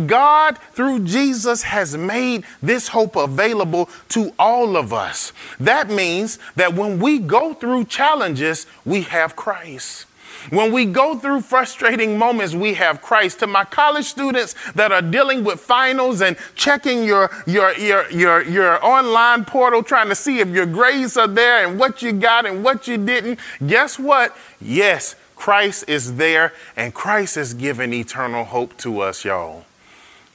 God, 0.05 0.59
through 0.75 1.07
Jesus, 1.07 1.63
has 1.63 1.97
made 1.97 2.42
this 2.63 2.89
hope 2.89 3.17
available 3.17 3.89
to 4.11 4.33
all 4.39 4.77
of 4.77 4.93
us. 4.93 5.33
That 5.61 5.89
means 5.89 6.39
that 6.57 6.75
when 6.75 6.99
we 6.99 7.19
go 7.19 7.55
through 7.55 7.87
challenges, 7.87 8.67
we 8.85 9.03
have 9.03 9.37
Christ. 9.37 10.07
When 10.51 10.73
we 10.73 10.87
go 10.87 11.17
through 11.17 11.43
frustrating 11.43 12.19
moments, 12.19 12.55
we 12.55 12.75
have 12.75 13.01
Christ. 13.01 13.41
To 13.41 13.47
my 13.47 13.65
college 13.65 14.07
students 14.07 14.55
that 14.75 14.91
are 14.91 15.03
dealing 15.03 15.45
with 15.45 15.61
finals 15.61 16.21
and 16.21 16.37
checking 16.55 17.05
your, 17.05 17.31
your, 17.47 17.77
your, 17.79 18.11
your, 18.11 18.43
your 18.43 18.85
online 18.85 19.45
portal, 19.45 19.83
trying 19.83 20.09
to 20.09 20.15
see 20.15 20.41
if 20.41 20.49
your 20.49 20.67
grades 20.67 21.17
are 21.17 21.29
there 21.29 21.67
and 21.67 21.79
what 21.79 22.03
you 22.03 22.13
got 22.13 22.47
and 22.47 22.65
what 22.65 22.89
you 22.89 22.99
didn't, 22.99 23.39
guess 23.67 23.99
what? 23.99 24.37
Yes, 24.61 25.15
Christ 25.37 25.85
is 25.89 26.17
there 26.17 26.53
and 26.77 26.93
Christ 26.93 27.37
has 27.37 27.55
given 27.55 27.93
eternal 27.93 28.45
hope 28.45 28.77
to 28.79 29.01
us, 29.01 29.25
y'all. 29.25 29.65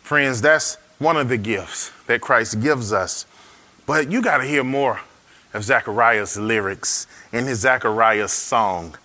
Friends, 0.03 0.41
that's 0.41 0.77
one 0.99 1.17
of 1.17 1.29
the 1.29 1.37
gifts 1.37 1.91
that 2.07 2.21
Christ 2.21 2.59
gives 2.59 2.91
us. 2.91 3.25
But 3.85 4.11
you 4.11 4.21
got 4.21 4.39
to 4.39 4.45
hear 4.45 4.63
more 4.63 5.01
of 5.53 5.63
Zechariah's 5.63 6.37
lyrics 6.37 7.07
in 7.31 7.45
his 7.45 7.59
Zechariah 7.59 8.27
song. 8.27 8.97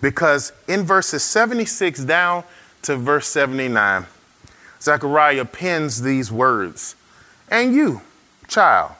Because 0.00 0.52
in 0.68 0.84
verses 0.84 1.22
76 1.22 2.04
down 2.04 2.44
to 2.82 2.96
verse 2.96 3.26
79, 3.28 4.06
Zechariah 4.80 5.44
pens 5.44 6.02
these 6.02 6.32
words 6.32 6.96
And 7.48 7.74
you, 7.74 8.00
child, 8.48 8.92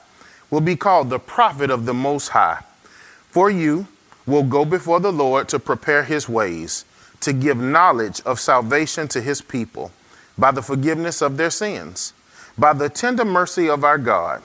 will 0.51 0.61
be 0.61 0.77
called 0.77 1.09
the 1.09 1.19
prophet 1.19 1.71
of 1.71 1.87
the 1.87 1.95
Most 1.95 2.29
High. 2.29 2.65
For 3.29 3.49
you 3.49 3.87
will 4.27 4.43
go 4.43 4.65
before 4.65 5.01
the 5.01 5.13
Lord 5.13 5.49
to 5.49 5.59
prepare 5.59 6.03
his 6.03 6.29
ways, 6.29 6.85
to 7.21 7.33
give 7.33 7.57
knowledge 7.57 8.21
of 8.27 8.41
salvation 8.41 9.09
to 9.09 9.21
his 9.21 9.41
people 9.41 9.93
by 10.37 10.51
the 10.51 10.63
forgiveness 10.63 11.23
of 11.23 11.37
their 11.37 11.51
sins 11.51 12.13
by 12.61 12.75
the 12.75 12.91
tender 12.91 13.25
mercy 13.25 13.71
of 13.71 13.85
our 13.85 13.97
God, 13.97 14.43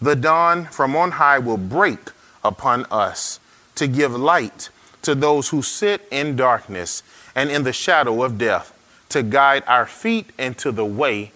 the 0.00 0.16
dawn 0.16 0.64
from 0.64 0.96
on 0.96 1.12
high 1.12 1.38
will 1.38 1.58
break 1.58 2.10
upon 2.42 2.86
us 2.90 3.40
to 3.74 3.86
give 3.86 4.16
light 4.16 4.70
to 5.02 5.14
those 5.14 5.50
who 5.50 5.60
sit 5.60 6.08
in 6.10 6.34
darkness 6.34 7.02
and 7.34 7.50
in 7.50 7.64
the 7.64 7.72
shadow 7.72 8.22
of 8.22 8.38
death, 8.38 8.74
to 9.10 9.22
guide 9.22 9.62
our 9.66 9.86
feet 9.86 10.30
into 10.38 10.72
the 10.72 10.84
way 10.84 11.30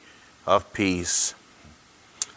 of 0.47 0.73
peace. 0.73 1.35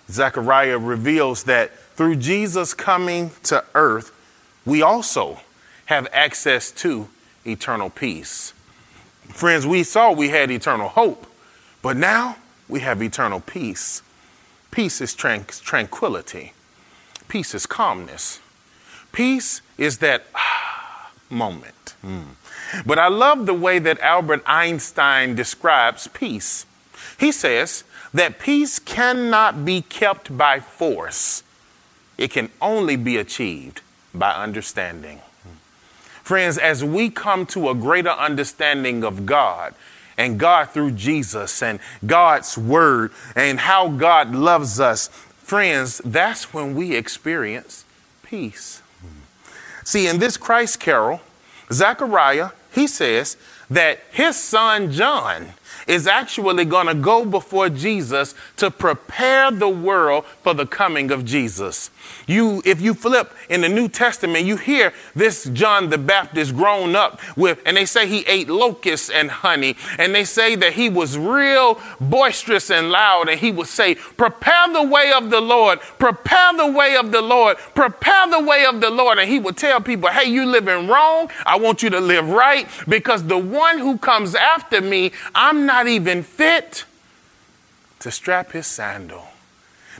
Zechariah 0.10 0.78
reveals 0.78 1.44
that 1.44 1.78
through 1.96 2.18
Jesus 2.18 2.74
coming 2.74 3.32
to 3.44 3.64
earth, 3.74 4.12
we 4.66 4.82
also 4.82 5.40
have 5.86 6.08
access 6.12 6.70
to 6.72 7.08
eternal 7.46 7.90
peace. 7.90 8.54
Friends, 9.30 9.66
we 9.66 9.84
saw 9.84 10.12
we 10.12 10.30
had 10.30 10.52
eternal 10.52 10.90
hope, 10.90 11.25
but 11.82 11.96
now 11.96 12.36
we 12.68 12.80
have 12.82 13.02
eternal 13.02 13.40
peace. 13.40 14.02
Peace 14.72 15.02
is 15.02 15.16
tran- 15.16 15.62
tranquility, 15.62 16.54
peace 17.28 17.54
is 17.54 17.66
calmness. 17.66 18.40
Peace 19.12 19.62
is 19.78 20.00
that 20.00 20.26
ah, 20.36 21.12
moment. 21.30 21.96
Mm. 22.04 22.36
But 22.86 23.00
I 23.00 23.08
love 23.08 23.46
the 23.46 23.54
way 23.54 23.80
that 23.80 24.00
Albert 24.02 24.44
Einstein 24.46 25.36
describes 25.36 26.08
peace. 26.08 26.66
He 27.18 27.32
says 27.32 27.86
that 28.14 28.40
peace 28.40 28.80
cannot 28.80 29.64
be 29.64 29.82
kept 29.82 30.38
by 30.38 30.60
force, 30.60 31.44
it 32.18 32.32
can 32.32 32.50
only 32.62 32.96
be 32.96 33.18
achieved 33.18 33.82
by 34.14 34.32
understanding. 34.32 35.22
Friends, 36.24 36.58
as 36.58 36.84
we 36.84 37.10
come 37.10 37.46
to 37.46 37.70
a 37.70 37.76
greater 37.76 38.10
understanding 38.10 39.04
of 39.04 39.26
God, 39.26 39.76
and 40.18 40.40
God 40.40 40.70
through 40.70 40.92
Jesus 40.92 41.62
and 41.62 41.80
God's 42.06 42.58
word 42.58 43.12
and 43.36 43.60
how 43.60 43.90
God 43.90 44.34
loves 44.34 44.80
us, 44.80 45.08
friends, 45.08 46.02
that's 46.04 46.54
when 46.54 46.76
we 46.76 46.96
experience 46.96 47.86
peace. 48.24 48.82
See, 49.84 50.08
in 50.08 50.20
this 50.20 50.38
Christ 50.38 50.80
carol, 50.80 51.22
Zechariah, 51.72 52.52
he 52.74 52.88
says 52.88 53.38
that 53.70 54.00
his 54.12 54.36
son 54.36 54.92
John 54.92 55.54
is 55.88 56.08
actually 56.08 56.65
going 56.65 56.88
to 56.88 56.96
go 56.96 57.25
before 57.25 57.70
Jesus 57.70 58.34
to 58.58 58.72
prepare 58.72 59.51
the 59.51 59.70
world 59.70 60.25
for 60.42 60.54
the 60.54 60.65
coming 60.65 61.12
of 61.12 61.25
Jesus. 61.25 61.89
You, 62.27 62.62
if 62.65 62.82
you 62.82 62.94
flip 62.94 63.34
in 63.50 63.62
the 63.62 63.70
New 63.70 63.88
Testament, 63.88 64.46
you 64.46 64.58
hear 64.58 64.94
this 65.15 65.46
John 65.46 65.89
the 65.89 65.98
Baptist 65.98 66.56
grown 66.56 66.96
up 66.96 67.20
with, 67.38 67.60
and 67.65 67.77
they 67.77 67.86
say 67.86 68.08
he 68.08 68.25
ate 68.27 68.50
locusts 68.50 69.10
and 69.10 69.30
honey, 69.30 69.75
and 69.98 70.13
they 70.13 70.24
say 70.24 70.56
that 70.56 70.74
he 70.74 70.89
was 70.89 71.18
real 71.18 71.80
boisterous 72.00 72.70
and 72.70 72.89
loud, 72.89 73.30
and 73.30 73.39
he 73.39 73.51
would 73.51 73.68
say, 73.68 73.96
Prepare 73.96 74.74
the 74.74 74.84
way 74.84 75.12
of 75.12 75.30
the 75.30 75.42
Lord, 75.42 75.80
prepare 76.00 76.54
the 76.58 76.72
way 76.72 76.96
of 76.96 77.12
the 77.12 77.22
Lord, 77.22 77.58
prepare 77.75 78.30
the 78.30 78.44
way 78.44 78.65
of 78.65 78.82
the 78.82 78.89
Lord. 78.89 79.18
And 79.20 79.30
he 79.30 79.39
would 79.39 79.58
tell 79.58 79.82
people, 79.82 80.10
Hey, 80.10 80.30
you 80.30 80.46
living 80.46 80.88
wrong. 80.88 81.30
I 81.46 81.58
want 81.58 81.84
you 81.84 81.89
to 81.92 82.00
live 82.00 82.30
right 82.30 82.68
because 82.88 83.24
the 83.24 83.38
one 83.38 83.80
who 83.80 83.98
comes 83.98 84.36
after 84.36 84.82
me, 84.82 85.12
I'm 85.34 85.65
not 85.65 85.75
even 85.84 86.24
fit 86.24 86.86
to 88.00 88.12
strap 88.12 88.51
his 88.51 88.67
sandal. 88.67 89.27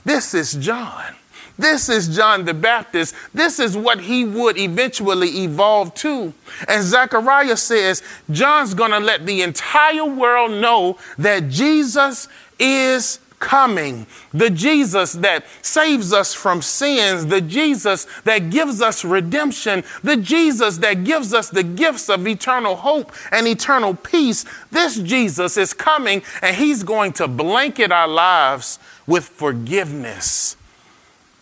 This 0.04 0.34
is 0.34 0.54
John. 0.54 1.14
This 1.58 1.88
is 1.88 2.14
John 2.14 2.44
the 2.44 2.54
Baptist. 2.54 3.14
This 3.32 3.58
is 3.58 3.76
what 3.76 4.00
he 4.00 4.24
would 4.24 4.58
eventually 4.58 5.28
evolve 5.44 5.94
to. 5.96 6.34
And 6.68 6.82
Zechariah 6.82 7.56
says, 7.56 8.02
John's 8.30 8.74
going 8.74 8.90
to 8.90 9.00
let 9.00 9.24
the 9.26 9.42
entire 9.42 10.04
world 10.04 10.50
know 10.50 10.98
that 11.18 11.48
Jesus 11.48 12.28
is 12.58 13.18
coming. 13.38 14.06
The 14.32 14.50
Jesus 14.50 15.14
that 15.14 15.44
saves 15.62 16.12
us 16.12 16.34
from 16.34 16.62
sins, 16.62 17.26
the 17.26 17.40
Jesus 17.40 18.06
that 18.24 18.50
gives 18.50 18.82
us 18.82 19.04
redemption, 19.04 19.84
the 20.02 20.16
Jesus 20.16 20.78
that 20.78 21.04
gives 21.04 21.34
us 21.34 21.50
the 21.50 21.62
gifts 21.62 22.08
of 22.08 22.26
eternal 22.26 22.76
hope 22.76 23.12
and 23.32 23.46
eternal 23.46 23.94
peace. 23.94 24.44
This 24.70 24.98
Jesus 24.98 25.56
is 25.56 25.72
coming 25.72 26.22
and 26.42 26.56
he's 26.56 26.82
going 26.82 27.12
to 27.14 27.28
blanket 27.28 27.92
our 27.92 28.08
lives 28.08 28.78
with 29.06 29.24
forgiveness 29.24 30.56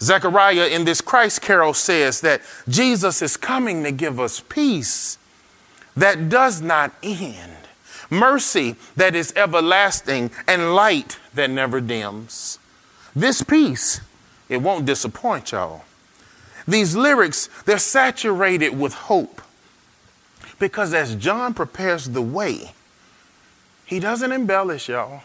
Zechariah 0.04 0.66
in 0.66 0.84
this 0.84 1.00
Christ 1.00 1.40
carol 1.40 1.72
says 1.72 2.20
that 2.20 2.42
Jesus 2.68 3.22
is 3.22 3.36
coming 3.36 3.82
to 3.84 3.90
give 3.90 4.20
us 4.20 4.40
peace 4.40 5.18
that 5.96 6.28
does 6.28 6.60
not 6.60 6.92
end. 7.02 7.63
Mercy 8.11 8.76
that 8.96 9.14
is 9.14 9.32
everlasting, 9.37 10.30
and 10.46 10.75
light 10.75 11.18
that 11.34 11.50
never 11.50 11.80
dims. 11.80 12.58
This 13.14 13.42
peace, 13.42 14.00
it 14.49 14.58
won't 14.62 14.87
disappoint 14.87 15.52
y'all. 15.52 15.84
These 16.66 16.96
lyrics, 16.96 17.49
they're 17.66 17.78
saturated 17.78 18.78
with 18.78 18.94
hope. 18.94 19.42
Because 20.58 20.94
as 20.94 21.14
John 21.16 21.52
prepares 21.52 22.06
the 22.06 22.23
way, 22.23 22.73
he 23.84 24.00
doesn't 24.00 24.32
embellish, 24.32 24.88
y'all. 24.88 25.23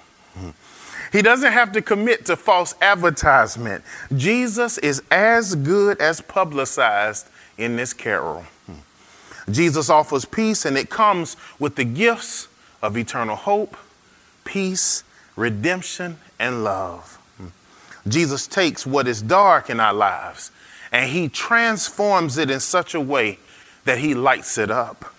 He 1.11 1.21
doesn't 1.21 1.51
have 1.51 1.71
to 1.71 1.81
commit 1.81 2.25
to 2.25 2.35
false 2.35 2.75
advertisement. 2.81 3.83
Jesus 4.15 4.77
is 4.79 5.01
as 5.09 5.55
good 5.55 5.99
as 5.99 6.21
publicized 6.21 7.27
in 7.57 7.77
this 7.77 7.93
carol. 7.93 8.43
Jesus 9.49 9.89
offers 9.89 10.25
peace, 10.25 10.65
and 10.65 10.77
it 10.77 10.89
comes 10.89 11.37
with 11.57 11.75
the 11.75 11.85
gifts 11.85 12.48
of 12.81 12.97
eternal 12.97 13.35
hope, 13.35 13.75
peace, 14.45 15.03
redemption, 15.35 16.17
and 16.39 16.63
love. 16.63 17.17
Jesus 18.07 18.47
takes 18.47 18.85
what 18.85 19.07
is 19.07 19.21
dark 19.21 19.69
in 19.69 19.79
our 19.79 19.93
lives 19.93 20.51
and 20.91 21.11
he 21.11 21.29
transforms 21.29 22.37
it 22.37 22.49
in 22.49 22.59
such 22.59 22.93
a 22.93 23.01
way 23.01 23.37
that 23.85 23.99
he 23.99 24.13
lights 24.13 24.57
it 24.57 24.71
up. 24.71 25.13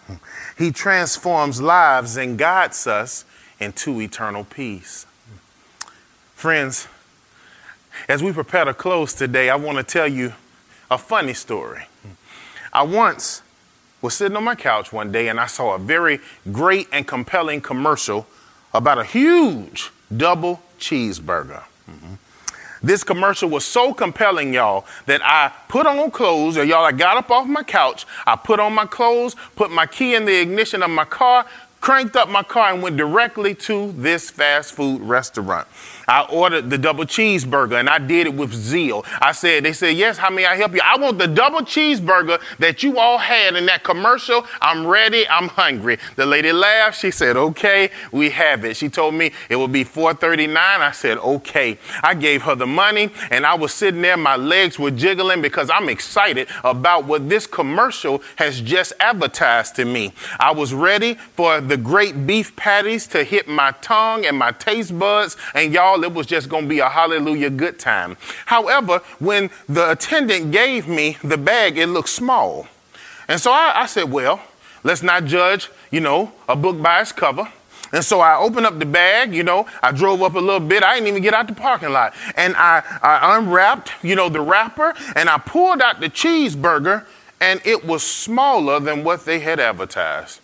He 0.59 0.73
transforms 0.73 1.61
lives 1.61 2.17
and 2.17 2.39
guides 2.39 2.87
us 2.87 3.25
into 3.61 4.01
eternal 4.01 4.45
peace. 4.45 5.07
Friends, 6.35 6.89
as 8.09 8.23
we 8.23 8.33
prepare 8.33 8.65
to 8.65 8.75
close 8.75 9.15
today, 9.15 9.51
I 9.51 9.57
want 9.57 9.79
to 9.79 9.85
tell 9.85 10.09
you 10.09 10.33
a 10.91 10.99
funny 10.99 11.35
story. 11.35 11.85
I 12.73 12.83
once 12.83 13.43
was 14.03 14.15
sitting 14.15 14.37
on 14.37 14.45
my 14.45 14.55
couch 14.55 14.93
one 14.93 15.13
day 15.13 15.29
and 15.29 15.39
I 15.39 15.47
saw 15.47 15.75
a 15.75 15.79
very 15.79 16.21
great 16.53 16.89
and 16.93 17.07
compelling 17.07 17.61
commercial 17.61 18.27
about 18.73 18.99
a 18.99 19.05
huge 19.05 19.91
double 20.15 20.63
cheeseburger. 20.79 21.63
Mm-hmm. 21.91 22.15
This 22.83 23.05
commercial 23.05 23.51
was 23.51 23.65
so 23.65 23.93
compelling, 23.93 24.55
y'all, 24.55 24.87
that 25.05 25.21
I 25.23 25.53
put 25.69 25.87
on 25.87 26.11
clothes, 26.11 26.57
or 26.57 26.65
y'all, 26.65 26.85
I 26.85 26.93
got 26.93 27.19
up 27.19 27.31
off 27.31 27.47
my 27.47 27.63
couch, 27.63 28.07
I 28.27 28.37
put 28.37 28.59
on 28.59 28.73
my 28.73 28.87
clothes, 28.87 29.37
put 29.55 29.71
my 29.71 29.85
key 29.85 30.15
in 30.15 30.25
the 30.25 30.41
ignition 30.41 30.83
of 30.83 30.91
my 30.91 31.05
car, 31.05 31.45
cranked 31.81 32.17
up 32.17 32.29
my 32.29 32.43
car, 32.43 32.73
and 32.73 32.83
went 32.83 32.97
directly 32.97 33.55
to 33.55 33.93
this 33.93 34.31
fast 34.31 34.75
food 34.75 35.01
restaurant. 35.03 35.67
I 36.11 36.23
ordered 36.23 36.71
the 36.71 36.77
double 36.77 37.05
cheeseburger 37.05 37.79
and 37.79 37.89
I 37.89 37.99
did 37.99 38.27
it 38.27 38.35
with 38.35 38.53
zeal. 38.53 39.05
I 39.21 39.31
said, 39.31 39.65
they 39.65 39.73
said, 39.73 39.97
yes, 39.97 40.19
how 40.19 40.29
may 40.29 40.45
I 40.45 40.57
help 40.57 40.75
you? 40.75 40.81
I 40.83 40.99
want 40.99 41.19
the 41.19 41.29
double 41.29 41.61
cheeseburger 41.61 42.41
that 42.59 42.83
you 42.83 42.99
all 42.99 43.19
had 43.19 43.55
in 43.55 43.67
that 43.67 43.85
commercial. 43.85 44.45
I'm 44.61 44.89
ready. 44.89 45.29
I'm 45.29 45.47
hungry. 45.47 45.99
The 46.17 46.27
lady 46.27 46.51
laughed. 46.51 46.99
She 46.99 47.13
said, 47.13 47.37
okay, 47.37 47.91
we 48.11 48.31
have 48.31 48.65
it. 48.65 48.77
She 48.77 48.89
told 48.89 49.15
me 49.15 49.31
it 49.49 49.55
would 49.55 49.71
be 49.71 49.85
439. 49.85 50.57
I 50.59 50.91
said, 50.91 51.19
okay. 51.19 51.79
I 52.03 52.15
gave 52.15 52.43
her 52.43 52.57
the 52.57 52.67
money 52.67 53.11
and 53.31 53.47
I 53.47 53.55
was 53.55 53.73
sitting 53.73 54.03
there. 54.03 54.17
My 54.17 54.35
legs 54.35 54.81
were 54.81 54.91
jiggling 54.91 55.43
because 55.43 55.71
I'm 55.71 55.89
excited 55.89 56.49
about 56.65 57.05
what 57.05 57.29
this 57.29 57.47
commercial 57.47 58.21
has 58.35 58.61
just 58.61 58.95
advertised 58.99 59.77
to 59.77 59.85
me. 59.85 60.13
I 60.41 60.51
was 60.53 60.75
ready 60.75 61.15
for 61.15 61.61
the 61.71 61.77
great 61.77 62.27
beef 62.27 62.55
patties 62.57 63.07
to 63.07 63.25
hit 63.25 63.49
my 63.49 63.71
tongue 63.81 64.27
and 64.27 64.37
my 64.37 64.51
taste 64.51 64.99
buds. 64.99 65.37
And 65.55 65.73
y'all, 65.73 66.03
it 66.05 66.13
was 66.13 66.27
just 66.27 66.49
going 66.49 66.65
to 66.65 66.69
be 66.69 66.81
a 66.81 66.89
hallelujah 66.89 67.49
good 67.49 67.79
time. 67.79 68.17
However, 68.47 68.99
when 69.21 69.51
the 69.69 69.93
attendant 69.93 70.51
gave 70.51 70.89
me 70.89 71.17
the 71.23 71.39
bag, 71.39 71.79
it 71.79 71.87
looked 71.87 72.09
small. 72.09 72.67
And 73.29 73.41
so 73.41 73.53
I, 73.53 73.73
I 73.77 73.87
said, 73.87 74.11
well, 74.11 74.43
let's 74.83 75.03
not 75.03 75.25
judge, 75.25 75.71
you 75.93 76.01
know, 76.01 76.33
a 76.49 76.57
book 76.57 76.83
by 76.83 77.01
its 77.01 77.13
cover. 77.13 77.51
And 77.93 78.05
so 78.05 78.21
I 78.21 78.37
opened 78.37 78.67
up 78.67 78.79
the 78.79 78.87
bag, 78.87 79.35
you 79.35 79.43
know, 79.43 79.67
I 79.83 79.93
drove 79.93 80.23
up 80.23 80.35
a 80.35 80.41
little 80.41 80.61
bit. 80.61 80.83
I 80.83 80.95
didn't 80.95 81.09
even 81.09 81.23
get 81.23 81.35
out 81.35 81.47
the 81.47 81.55
parking 81.55 81.93
lot. 81.93 82.15
And 82.37 82.55
I, 82.57 82.83
I 83.03 83.39
unwrapped, 83.39 83.93
you 84.03 84.17
know, 84.17 84.29
the 84.29 84.41
wrapper 84.41 84.95
and 85.15 85.29
I 85.29 85.39
pulled 85.39 85.81
out 85.81 86.01
the 86.01 86.09
cheeseburger 86.09 87.07
and 87.41 87.61
it 87.65 87.85
was 87.85 88.03
smaller 88.03 88.81
than 88.81 89.03
what 89.03 89.25
they 89.25 89.41
had 89.41 89.59
advertised. 89.61 90.40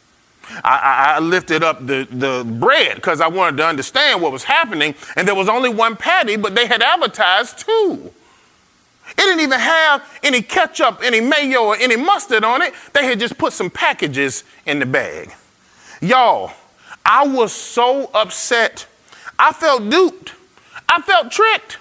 I, 0.65 1.17
I, 1.17 1.21
lifted 1.21 1.63
up 1.63 1.85
the, 1.87 2.07
the 2.11 2.45
bread 2.45 2.97
because 2.97 3.21
I 3.21 3.29
wanted 3.29 3.57
to 3.59 3.67
understand 3.67 4.23
what 4.23 4.33
was 4.33 4.45
happening. 4.45 4.95
And 5.17 5.27
there 5.27 5.35
was 5.35 5.49
only 5.49 5.69
one 5.69 5.97
patty, 5.97 6.37
but 6.37 6.55
they 6.55 6.67
had 6.67 6.83
advertised 6.83 7.59
two. 7.59 8.13
It 9.09 9.17
didn't 9.17 9.41
even 9.41 9.61
have 9.61 10.19
any 10.23 10.43
ketchup, 10.43 11.01
any 11.03 11.21
mayo, 11.21 11.65
or 11.65 11.77
any 11.77 11.97
mustard 11.97 12.45
on 12.45 12.63
it. 12.63 12.75
They 12.93 13.05
had 13.05 13.21
just 13.21 13.39
put 13.39 13.53
some 13.53 13.71
packages 13.71 14.45
in 14.67 14.79
the 14.79 14.87
bag. 14.87 15.33
Y'all, 16.01 16.53
I 17.05 17.27
was 17.27 17.53
so 17.53 18.11
upset. 18.13 18.87
I 19.39 19.53
felt 19.53 19.89
duped. 19.89 20.35
I 20.89 21.01
felt 21.03 21.31
tricked. 21.31 21.79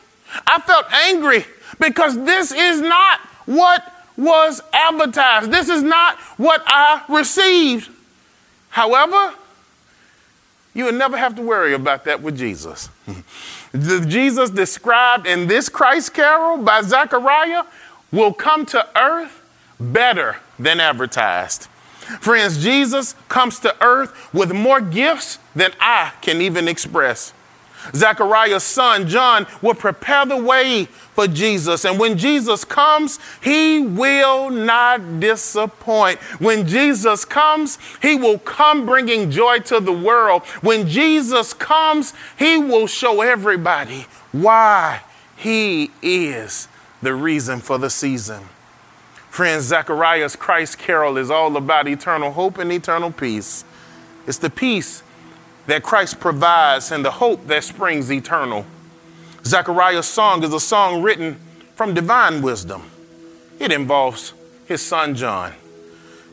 I 0.47 0.59
felt 0.59 0.91
angry 0.91 1.45
because 1.79 2.15
this 2.25 2.51
is 2.51 2.81
not 2.81 3.19
what 3.45 3.91
was 4.17 4.61
advertised. 4.73 5.51
This 5.51 5.69
is 5.69 5.83
not 5.83 6.17
what 6.37 6.63
I 6.65 7.03
received. 7.09 7.89
However, 8.75 9.33
you 10.73 10.83
will 10.83 10.91
never 10.91 11.15
have 11.15 11.33
to 11.37 11.41
worry 11.41 11.73
about 11.73 12.03
that 12.03 12.21
with 12.21 12.37
Jesus. 12.37 12.89
Jesus 13.73 14.49
described 14.49 15.25
in 15.25 15.47
this 15.47 15.69
Christ 15.69 16.13
carol 16.13 16.57
by 16.57 16.81
Zechariah 16.81 17.63
will 18.11 18.33
come 18.33 18.65
to 18.65 18.85
earth 18.99 19.41
better 19.79 20.35
than 20.59 20.81
advertised. 20.81 21.69
Friends, 22.19 22.61
Jesus 22.61 23.15
comes 23.29 23.59
to 23.59 23.73
earth 23.81 24.33
with 24.33 24.51
more 24.51 24.81
gifts 24.81 25.39
than 25.55 25.71
I 25.79 26.11
can 26.19 26.41
even 26.41 26.67
express. 26.67 27.31
Zechariah's 27.93 28.63
son 28.63 29.07
John 29.07 29.45
will 29.61 29.73
prepare 29.73 30.25
the 30.25 30.37
way 30.37 30.85
for 31.13 31.27
Jesus. 31.27 31.85
And 31.85 31.99
when 31.99 32.17
Jesus 32.17 32.63
comes, 32.65 33.19
he 33.41 33.81
will 33.81 34.49
not 34.49 35.19
disappoint. 35.19 36.19
When 36.39 36.67
Jesus 36.67 37.25
comes, 37.25 37.77
he 38.01 38.15
will 38.15 38.39
come 38.39 38.85
bringing 38.85 39.31
joy 39.31 39.59
to 39.59 39.79
the 39.79 39.93
world. 39.93 40.43
When 40.61 40.87
Jesus 40.87 41.53
comes, 41.53 42.13
he 42.37 42.57
will 42.57 42.87
show 42.87 43.21
everybody 43.21 44.07
why 44.31 45.01
he 45.37 45.91
is 46.01 46.67
the 47.01 47.13
reason 47.13 47.59
for 47.59 47.77
the 47.77 47.89
season. 47.89 48.43
Friends, 49.29 49.65
Zechariah's 49.65 50.35
Christ 50.35 50.77
carol 50.77 51.17
is 51.17 51.29
all 51.29 51.57
about 51.57 51.87
eternal 51.87 52.31
hope 52.31 52.57
and 52.57 52.71
eternal 52.71 53.11
peace. 53.11 53.65
It's 54.27 54.37
the 54.37 54.49
peace 54.49 55.03
that 55.67 55.83
Christ 55.83 56.19
provides 56.19 56.91
and 56.91 57.03
the 57.03 57.11
hope 57.11 57.47
that 57.47 57.63
springs 57.63 58.11
eternal. 58.11 58.65
Zechariah's 59.43 60.07
song 60.07 60.43
is 60.43 60.53
a 60.53 60.59
song 60.59 61.01
written 61.01 61.39
from 61.75 61.93
divine 61.93 62.41
wisdom. 62.41 62.83
It 63.59 63.71
involves 63.71 64.33
his 64.65 64.81
son 64.81 65.15
John. 65.15 65.53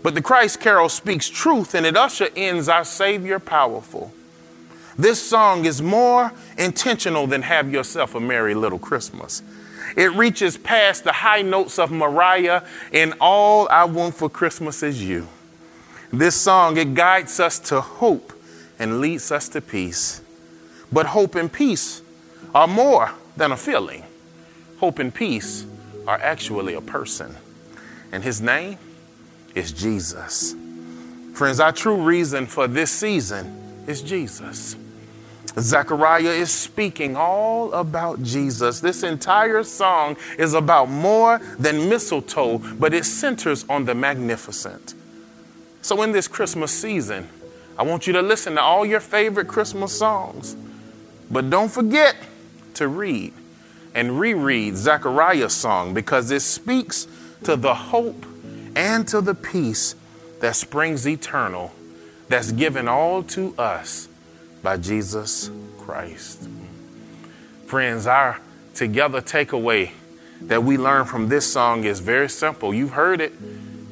But 0.02 0.14
the 0.14 0.22
Christ 0.22 0.60
carol 0.60 0.88
speaks 0.88 1.28
truth 1.28 1.74
and 1.74 1.86
it 1.86 1.96
usher 1.96 2.28
ends 2.34 2.68
our 2.68 2.84
Savior 2.84 3.38
powerful. 3.38 4.12
This 4.98 5.22
song 5.22 5.64
is 5.64 5.80
more 5.80 6.32
intentional 6.58 7.26
than 7.26 7.42
Have 7.42 7.72
Yourself 7.72 8.14
a 8.14 8.20
Merry 8.20 8.54
Little 8.54 8.78
Christmas. 8.78 9.42
It 9.96 10.12
reaches 10.12 10.56
past 10.56 11.04
the 11.04 11.12
high 11.12 11.42
notes 11.42 11.78
of 11.78 11.90
Mariah 11.90 12.62
and 12.92 13.14
All 13.20 13.68
I 13.68 13.84
Want 13.84 14.14
for 14.14 14.28
Christmas 14.28 14.82
Is 14.82 15.02
You. 15.02 15.28
This 16.12 16.34
song, 16.34 16.76
it 16.76 16.94
guides 16.94 17.40
us 17.40 17.58
to 17.60 17.80
hope 17.80 18.31
and 18.82 19.00
leads 19.00 19.30
us 19.30 19.48
to 19.50 19.60
peace. 19.60 20.20
But 20.90 21.06
hope 21.06 21.36
and 21.36 21.50
peace 21.50 22.02
are 22.52 22.66
more 22.66 23.12
than 23.36 23.52
a 23.52 23.56
feeling. 23.56 24.02
Hope 24.78 24.98
and 24.98 25.14
peace 25.14 25.64
are 26.08 26.18
actually 26.18 26.74
a 26.74 26.80
person. 26.80 27.36
And 28.10 28.24
his 28.24 28.40
name 28.40 28.78
is 29.54 29.70
Jesus. 29.70 30.56
Friends, 31.32 31.60
our 31.60 31.70
true 31.70 31.94
reason 31.94 32.46
for 32.46 32.66
this 32.66 32.90
season 32.90 33.84
is 33.86 34.02
Jesus. 34.02 34.74
Zechariah 35.56 36.30
is 36.30 36.50
speaking 36.50 37.14
all 37.14 37.72
about 37.74 38.20
Jesus. 38.24 38.80
This 38.80 39.04
entire 39.04 39.62
song 39.62 40.16
is 40.38 40.54
about 40.54 40.90
more 40.90 41.38
than 41.56 41.88
mistletoe, 41.88 42.58
but 42.58 42.92
it 42.92 43.04
centers 43.04 43.64
on 43.68 43.84
the 43.84 43.94
magnificent. 43.94 44.94
So, 45.82 46.02
in 46.02 46.10
this 46.10 46.26
Christmas 46.26 46.72
season, 46.72 47.28
I 47.78 47.82
want 47.84 48.06
you 48.06 48.12
to 48.14 48.22
listen 48.22 48.54
to 48.54 48.62
all 48.62 48.84
your 48.84 49.00
favorite 49.00 49.48
Christmas 49.48 49.96
songs. 49.96 50.56
But 51.30 51.48
don't 51.48 51.70
forget 51.70 52.16
to 52.74 52.88
read 52.88 53.32
and 53.94 54.18
reread 54.18 54.76
Zechariah's 54.76 55.54
song 55.54 55.94
because 55.94 56.30
it 56.30 56.40
speaks 56.40 57.06
to 57.44 57.56
the 57.56 57.74
hope 57.74 58.26
and 58.76 59.06
to 59.08 59.20
the 59.20 59.34
peace 59.34 59.94
that 60.40 60.56
springs 60.56 61.06
eternal, 61.06 61.72
that's 62.28 62.52
given 62.52 62.88
all 62.88 63.22
to 63.22 63.54
us 63.56 64.08
by 64.62 64.76
Jesus 64.76 65.50
Christ. 65.78 66.48
Friends, 67.66 68.06
our 68.06 68.40
together 68.74 69.20
takeaway 69.20 69.90
that 70.42 70.64
we 70.64 70.76
learn 70.76 71.04
from 71.04 71.28
this 71.28 71.50
song 71.50 71.84
is 71.84 72.00
very 72.00 72.28
simple. 72.28 72.74
You've 72.74 72.92
heard 72.92 73.20
it. 73.20 73.32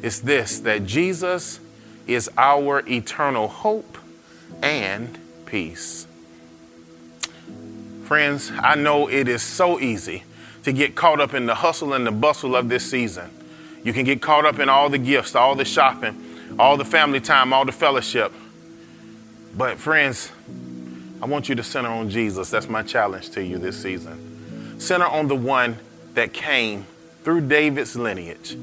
It's 0.03 0.21
this 0.21 0.61
that 0.61 0.85
Jesus 0.87 1.61
is 2.07 2.31
our 2.37 2.83
eternal 2.89 3.49
hope, 3.49 3.99
and 4.63 5.19
peace. 5.47 6.07
Friends, 8.05 8.51
I 8.61 8.75
know 8.75 9.09
it 9.09 9.29
is 9.29 9.43
so 9.43 9.79
easy 9.79 10.25
to 10.65 10.73
get 10.73 10.95
caught 10.95 11.21
up 11.21 11.33
in 11.35 11.47
the 11.47 11.55
hustle 11.55 11.95
and 11.95 12.07
the 12.07 12.11
bustle 12.11 12.57
of 12.57 12.69
this 12.69 12.91
season. 12.91 13.31
You 13.85 13.93
can 13.93 14.05
get 14.05 14.21
caught 14.21 14.45
up 14.45 14.59
in 14.59 14.69
all 14.69 14.91
the 14.91 14.99
gifts, 14.99 15.35
all 15.35 15.55
the 15.55 15.65
shopping, 15.65 16.57
all 16.59 16.77
the 16.77 16.85
family 16.85 17.21
time, 17.21 17.53
all 17.53 17.65
the 17.65 17.73
fellowship. 17.73 18.33
But, 19.57 19.79
friends, 19.79 20.31
I 21.23 21.27
want 21.27 21.49
you 21.49 21.55
to 21.55 21.63
center 21.63 21.89
on 21.89 22.11
Jesus. 22.11 22.51
That's 22.51 22.69
my 22.69 22.83
challenge 22.83 23.31
to 23.31 23.45
you 23.45 23.59
this 23.59 23.81
season. 23.81 24.81
Center 24.81 25.07
on 25.07 25.29
the 25.29 25.37
one 25.37 25.79
that 26.15 26.33
came 26.33 26.87
through 27.23 27.43
David's 27.43 27.97
lineage, 27.97 28.57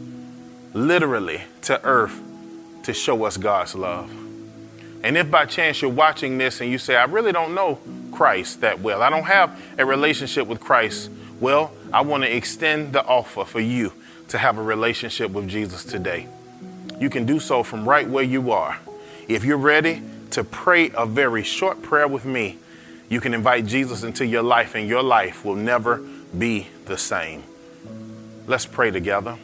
literally 0.74 1.42
to 1.62 1.84
earth 1.84 2.22
to 2.88 2.94
show 2.94 3.26
us 3.26 3.36
God's 3.36 3.76
love. 3.76 4.10
And 5.04 5.18
if 5.18 5.30
by 5.30 5.46
chance 5.46 5.82
you're 5.82 5.92
watching 5.92 6.38
this 6.38 6.62
and 6.62 6.72
you 6.72 6.78
say, 6.78 6.96
I 6.96 7.04
really 7.04 7.34
don't 7.34 7.54
know 7.54 7.80
Christ 8.14 8.62
that 8.62 8.80
well, 8.80 9.02
I 9.02 9.10
don't 9.10 9.26
have 9.26 9.62
a 9.78 9.86
relationship 9.86 10.48
with 10.48 10.62
Christ, 10.62 11.12
well, 11.42 11.74
I 11.92 12.00
want 12.00 12.24
to 12.24 12.34
extend 12.34 12.94
the 12.94 13.06
offer 13.06 13.44
for 13.44 13.60
you 13.60 13.92
to 14.30 14.38
have 14.38 14.58
a 14.58 14.64
relationship 14.64 15.32
with 15.32 15.50
Jesus 15.50 15.84
today. 15.84 16.30
You 16.98 17.10
can 17.10 17.26
do 17.26 17.42
so 17.42 17.62
from 17.62 17.88
right 17.88 18.08
where 18.08 18.24
you 18.24 18.54
are. 18.54 18.80
If 19.28 19.44
you're 19.44 19.58
ready 19.58 20.02
to 20.32 20.46
pray 20.46 20.90
a 20.96 21.06
very 21.06 21.44
short 21.44 21.82
prayer 21.82 22.08
with 22.08 22.24
me, 22.24 22.58
you 23.10 23.20
can 23.20 23.34
invite 23.34 23.66
Jesus 23.66 24.04
into 24.04 24.26
your 24.26 24.44
life, 24.44 24.76
and 24.76 24.88
your 24.88 25.04
life 25.04 25.44
will 25.44 25.56
never 25.56 25.98
be 26.38 26.68
the 26.86 26.98
same. 26.98 27.44
Let's 28.48 28.66
pray 28.66 28.92
together. 28.92 29.38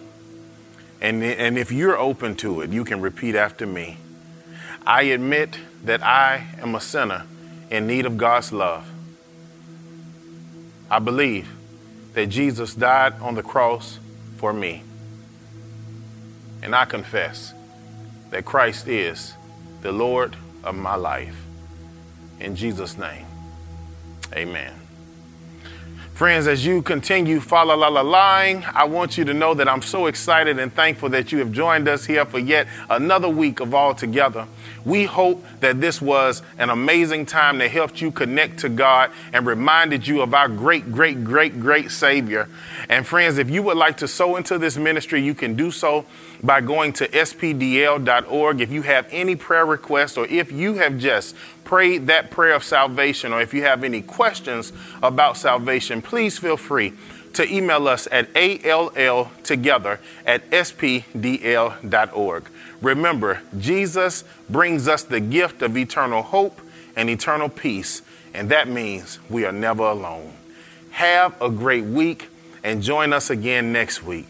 And, 1.04 1.22
and 1.22 1.58
if 1.58 1.70
you're 1.70 1.98
open 1.98 2.36
to 2.38 2.62
it, 2.62 2.70
you 2.70 2.86
can 2.86 3.02
repeat 3.02 3.36
after 3.36 3.68
me. 3.68 3.98
I 4.88 5.04
admit 5.04 5.60
that 5.84 6.02
I 6.02 6.48
am 6.60 6.76
a 6.76 6.82
sinner 6.82 7.26
in 7.70 7.88
need 7.88 8.06
of 8.06 8.18
God's 8.18 8.54
love. 8.54 8.90
I 10.90 11.00
believe 11.00 11.50
that 12.14 12.28
Jesus 12.28 12.74
died 12.74 13.14
on 13.20 13.36
the 13.36 13.44
cross 13.44 14.00
for 14.38 14.54
me. 14.54 14.84
And 16.62 16.74
I 16.74 16.86
confess 16.86 17.54
that 18.30 18.46
Christ 18.46 18.88
is 18.88 19.34
the 19.82 19.92
Lord 19.92 20.38
of 20.64 20.74
my 20.74 20.96
life. 20.96 21.36
In 22.40 22.56
Jesus' 22.56 22.98
name, 22.98 23.26
amen. 24.34 24.83
Friends, 26.14 26.46
as 26.46 26.64
you 26.64 26.84
continue 26.84 27.40
follow 27.40 27.76
la 27.76 27.88
la 27.88 28.02
lying, 28.02 28.64
I 28.72 28.84
want 28.84 29.18
you 29.18 29.26
to 29.26 29.34
know 29.34 29.56
that 29.56 29.68
I'm 29.68 29.82
so 29.82 30.06
excited 30.06 30.60
and 30.60 30.72
thankful 30.72 31.10
that 31.10 31.32
you 31.32 31.40
have 31.40 31.52
joined 31.52 31.88
us 31.88 32.06
here 32.06 32.24
for 32.24 32.38
yet 32.38 32.68
another 32.88 33.28
week 33.28 33.60
of 33.60 33.74
All 33.74 33.96
Together. 33.96 34.48
We 34.86 35.06
hope 35.06 35.44
that 35.62 35.82
this 35.82 36.00
was 36.00 36.44
an 36.60 36.70
amazing 36.70 37.26
time 37.26 37.58
that 37.58 37.72
helped 37.72 38.00
you 38.00 38.12
connect 38.12 38.60
to 38.60 38.70
God 38.70 39.10
and 39.34 39.48
reminded 39.48 40.08
you 40.08 40.22
of 40.22 40.36
our 40.36 40.48
great, 40.48 40.92
great, 40.92 41.24
great, 41.24 41.60
great 41.60 41.90
Savior. 41.90 42.48
And 42.90 43.08
friends, 43.08 43.40
if 43.40 43.50
you 43.50 43.64
would 43.64 43.78
like 43.78 43.98
to 43.98 44.08
sow 44.08 44.36
into 44.36 44.60
this 44.60 44.78
ministry, 44.78 45.20
you 45.20 45.34
can 45.34 45.56
do 45.56 45.72
so 45.72 46.06
by 46.44 46.62
going 46.62 46.94
to 46.94 47.08
spdl.org. 47.08 48.62
If 48.62 48.72
you 48.72 48.84
have 48.84 49.08
any 49.10 49.36
prayer 49.36 49.66
requests 49.66 50.18
or 50.18 50.28
if 50.28 50.52
you 50.52 50.76
have 50.76 51.00
just 51.00 51.36
prayed 51.74 52.06
that 52.06 52.30
prayer 52.30 52.54
of 52.54 52.64
salvation 52.64 53.34
or 53.34 53.42
if 53.42 53.52
you 53.52 53.64
have 53.64 53.84
any 53.84 54.00
questions 54.00 54.72
about 55.02 55.36
salvation, 55.36 56.04
please 56.04 56.38
feel 56.38 56.56
free 56.56 56.94
to 57.34 57.52
email 57.52 57.88
us 57.88 58.08
at 58.12 58.32
alltogether 58.36 59.98
at 60.24 60.48
spdl.org. 60.52 62.48
Remember, 62.80 63.42
Jesus 63.58 64.24
brings 64.48 64.88
us 64.88 65.02
the 65.02 65.20
gift 65.20 65.64
of 65.64 65.76
eternal 65.76 66.22
hope 66.22 66.62
and 66.96 67.10
eternal 67.10 67.50
peace, 67.50 68.04
and 68.36 68.50
that 68.50 68.68
means 68.68 69.18
we 69.28 69.44
are 69.44 69.52
never 69.52 69.82
alone. 69.82 70.32
Have 70.92 71.42
a 71.42 71.50
great 71.50 71.86
week 71.86 72.30
and 72.64 72.84
join 72.84 73.14
us 73.14 73.32
again 73.32 73.74
next 73.74 74.04
week. 74.04 74.30